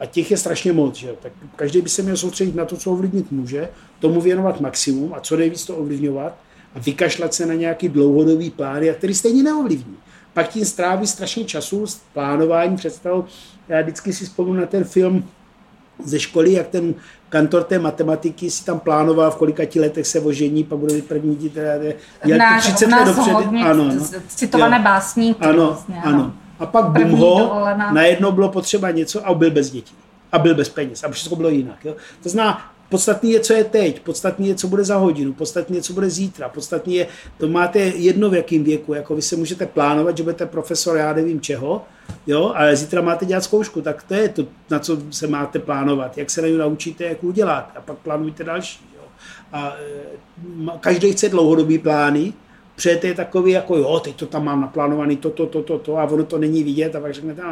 [0.00, 1.14] A těch je strašně moc, že?
[1.22, 3.68] tak každý by se měl soustředit na to, co ovlivnit může,
[3.98, 6.38] tomu věnovat maximum a co nejvíc to ovlivňovat
[6.74, 9.96] a vykašlat se na nějaký dlouhodobý plány, a který stejně neovlivní.
[10.34, 13.24] Pak tím stráví strašně času s plánováním, představou.
[13.68, 15.28] Já vždycky si vzpomínám na ten film
[16.04, 16.94] ze školy, jak ten
[17.28, 21.36] kantor té matematiky si tam plánoval, v kolika ti letech se ožení, pak bude první
[21.36, 21.60] dítě,
[22.24, 23.36] dělat na, 30 let dopředu.
[23.64, 24.06] Ano, no.
[24.28, 25.44] Citované básníky.
[25.44, 26.18] Ano, vlastně, ano.
[26.18, 26.32] ano.
[26.58, 29.94] A pak bum ho, najednou bylo potřeba něco a byl bez dětí.
[30.32, 31.04] A byl bez peněz.
[31.04, 31.84] A všechno bylo jinak.
[31.84, 31.94] Jo?
[32.22, 35.82] To znamená, Podstatný je, co je teď, podstatný je, co bude za hodinu, podstatný je,
[35.82, 37.06] co bude zítra, podstatný je,
[37.38, 41.12] to máte jedno v jakém věku, jako vy se můžete plánovat, že budete profesor, já
[41.12, 41.84] nevím čeho,
[42.26, 46.18] jo, ale zítra máte dělat zkoušku, tak to je to, na co se máte plánovat,
[46.18, 48.84] jak se na ní naučíte, jak uděláte a pak plánujte další.
[48.94, 49.02] Jo.
[49.52, 49.76] A
[50.74, 52.32] e, každý chce dlouhodobý plány,
[52.76, 55.98] Přejete je takový, jako jo, teď to tam mám naplánovaný, to, to, to, to, to,
[55.98, 57.42] a ono to není vidět, a pak řeknete,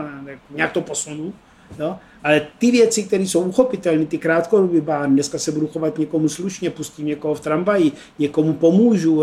[0.51, 1.33] nějak to posunu.
[1.79, 1.97] Jo?
[2.25, 6.71] Ale ty věci, které jsou uchopitelné, ty krátkodobé bány, dneska se budu chovat někomu slušně,
[6.71, 9.23] pustím někoho v tramvaji, někomu pomůžu,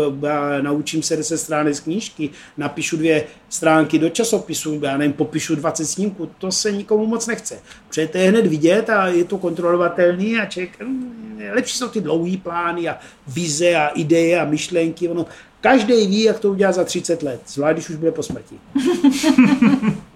[0.60, 5.86] naučím se 10 stránek z knížky, napíšu dvě stránky do časopisu, já nevím, popíšu 20
[5.86, 7.58] snímků, to se nikomu moc nechce.
[7.88, 12.00] Protože to je hned vidět a je to kontrolovatelný a člověk, hm, lepší jsou ty
[12.00, 15.08] dlouhé plány a vize a ideje a myšlenky.
[15.08, 15.26] Ono,
[15.60, 18.58] každý ví, jak to udělat za 30 let, zvlášť když už bude po smrti.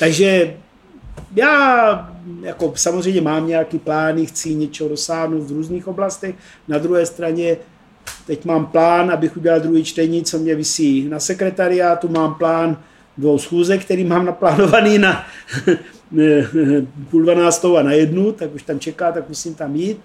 [0.00, 0.54] Takže
[1.36, 2.10] já
[2.42, 6.34] jako samozřejmě mám nějaký plány, chci něčeho dosáhnout v různých oblastech.
[6.68, 7.56] Na druhé straně
[8.26, 12.08] teď mám plán, abych udělal druhý čtení, co mě vysí na sekretariátu.
[12.08, 12.76] Mám plán
[13.18, 15.24] dvou schůzek, který mám naplánovaný na
[17.10, 20.00] půl dvanáctou a na jednu, tak už tam čeká, tak musím tam jít.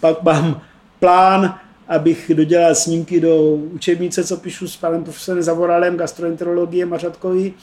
[0.00, 0.60] Pak mám
[1.00, 7.54] plán, abych dodělal snímky do učebnice, co píšu s panem profesorem Zavoralem, gastroenterologie Mařatkovi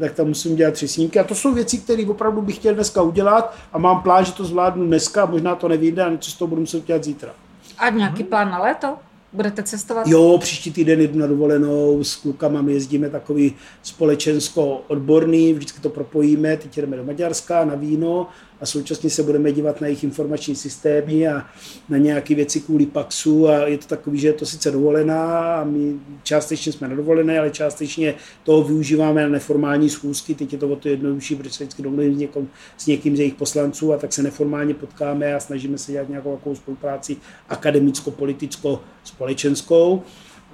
[0.00, 1.18] tak tam musím dělat tři snímky.
[1.18, 4.44] A to jsou věci, které opravdu bych chtěl dneska udělat a mám plán, že to
[4.44, 7.30] zvládnu dneska, možná to nevyjde a něco z toho budu muset dělat zítra.
[7.78, 8.96] A nějaký plán na léto?
[9.32, 10.06] Budete cestovat?
[10.06, 16.56] Jo, příští týden jdu na dovolenou, s klukama my jezdíme takový společensko-odborný, vždycky to propojíme,
[16.56, 18.26] teď jdeme do Maďarska na víno
[18.62, 21.46] a současně se budeme dívat na jejich informační systémy a
[21.88, 25.64] na nějaké věci kvůli Paxu a je to takový, že je to sice dovolená a
[25.64, 30.68] my částečně jsme na dovolené, ale částečně toho využíváme na neformální schůzky, teď je to
[30.68, 33.98] o to jednodušší, protože se vždycky domluvím s, někom, s někým z jejich poslanců a
[33.98, 37.16] tak se neformálně potkáme a snažíme se dělat nějakou takovou spolupráci
[37.48, 40.02] akademicko-politicko-společenskou.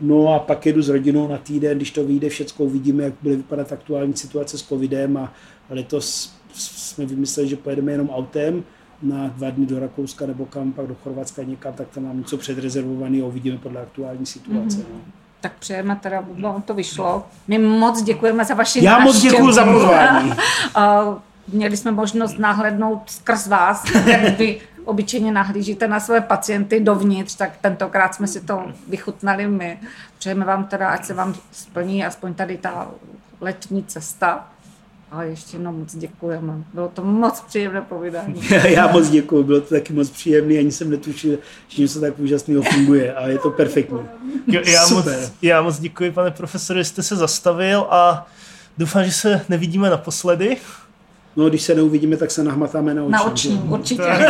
[0.01, 3.37] No a pak jedu s rodinou na týden, když to vyjde, všechno uvidíme, jak bude
[3.37, 5.33] vypadat aktuální situace s covidem a
[5.71, 8.65] letos jsme vymysleli, že pojedeme jenom autem
[9.03, 12.37] na dva dny do Rakouska nebo kam, pak do Chorvatska někam, tak tam mám něco
[12.37, 14.79] předrezervovaný a uvidíme podle aktuální situace.
[14.79, 14.93] Mm-hmm.
[14.93, 15.01] No.
[15.41, 17.27] Tak přejeme teda, vám to vyšlo.
[17.49, 20.33] My moc děkujeme za vaši Já moc děkuji za pozvání.
[21.53, 27.57] Měli jsme možnost nahlednout skrz vás, jak vy obyčejně nahlížíte na své pacienty dovnitř, tak
[27.61, 29.79] tentokrát jsme si to vychutnali my.
[30.19, 32.89] Přejeme vám teda, ať se vám splní aspoň tady ta
[33.41, 34.49] letní cesta
[35.11, 36.53] A ještě jednou moc děkujeme.
[36.75, 38.43] Bylo to moc příjemné povídání.
[38.69, 42.63] Já moc děkuji, bylo to taky moc příjemné, ani jsem netušil, že něco tak úžasného
[42.63, 43.99] funguje a je to perfektní.
[44.47, 45.07] Já moc,
[45.43, 48.27] já moc děkuji, pane profesore, že jste se zastavil a
[48.79, 50.57] doufám, že se nevidíme naposledy.
[51.37, 53.13] No, když se neuvidíme, tak se nahmatáme na oči.
[53.13, 54.03] Na oči, určitě.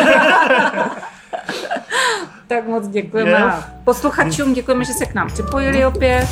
[2.47, 3.31] tak moc děkujeme.
[3.31, 3.71] Yeah.
[3.83, 6.27] Posluchačům děkujeme, že se k nám připojili opět.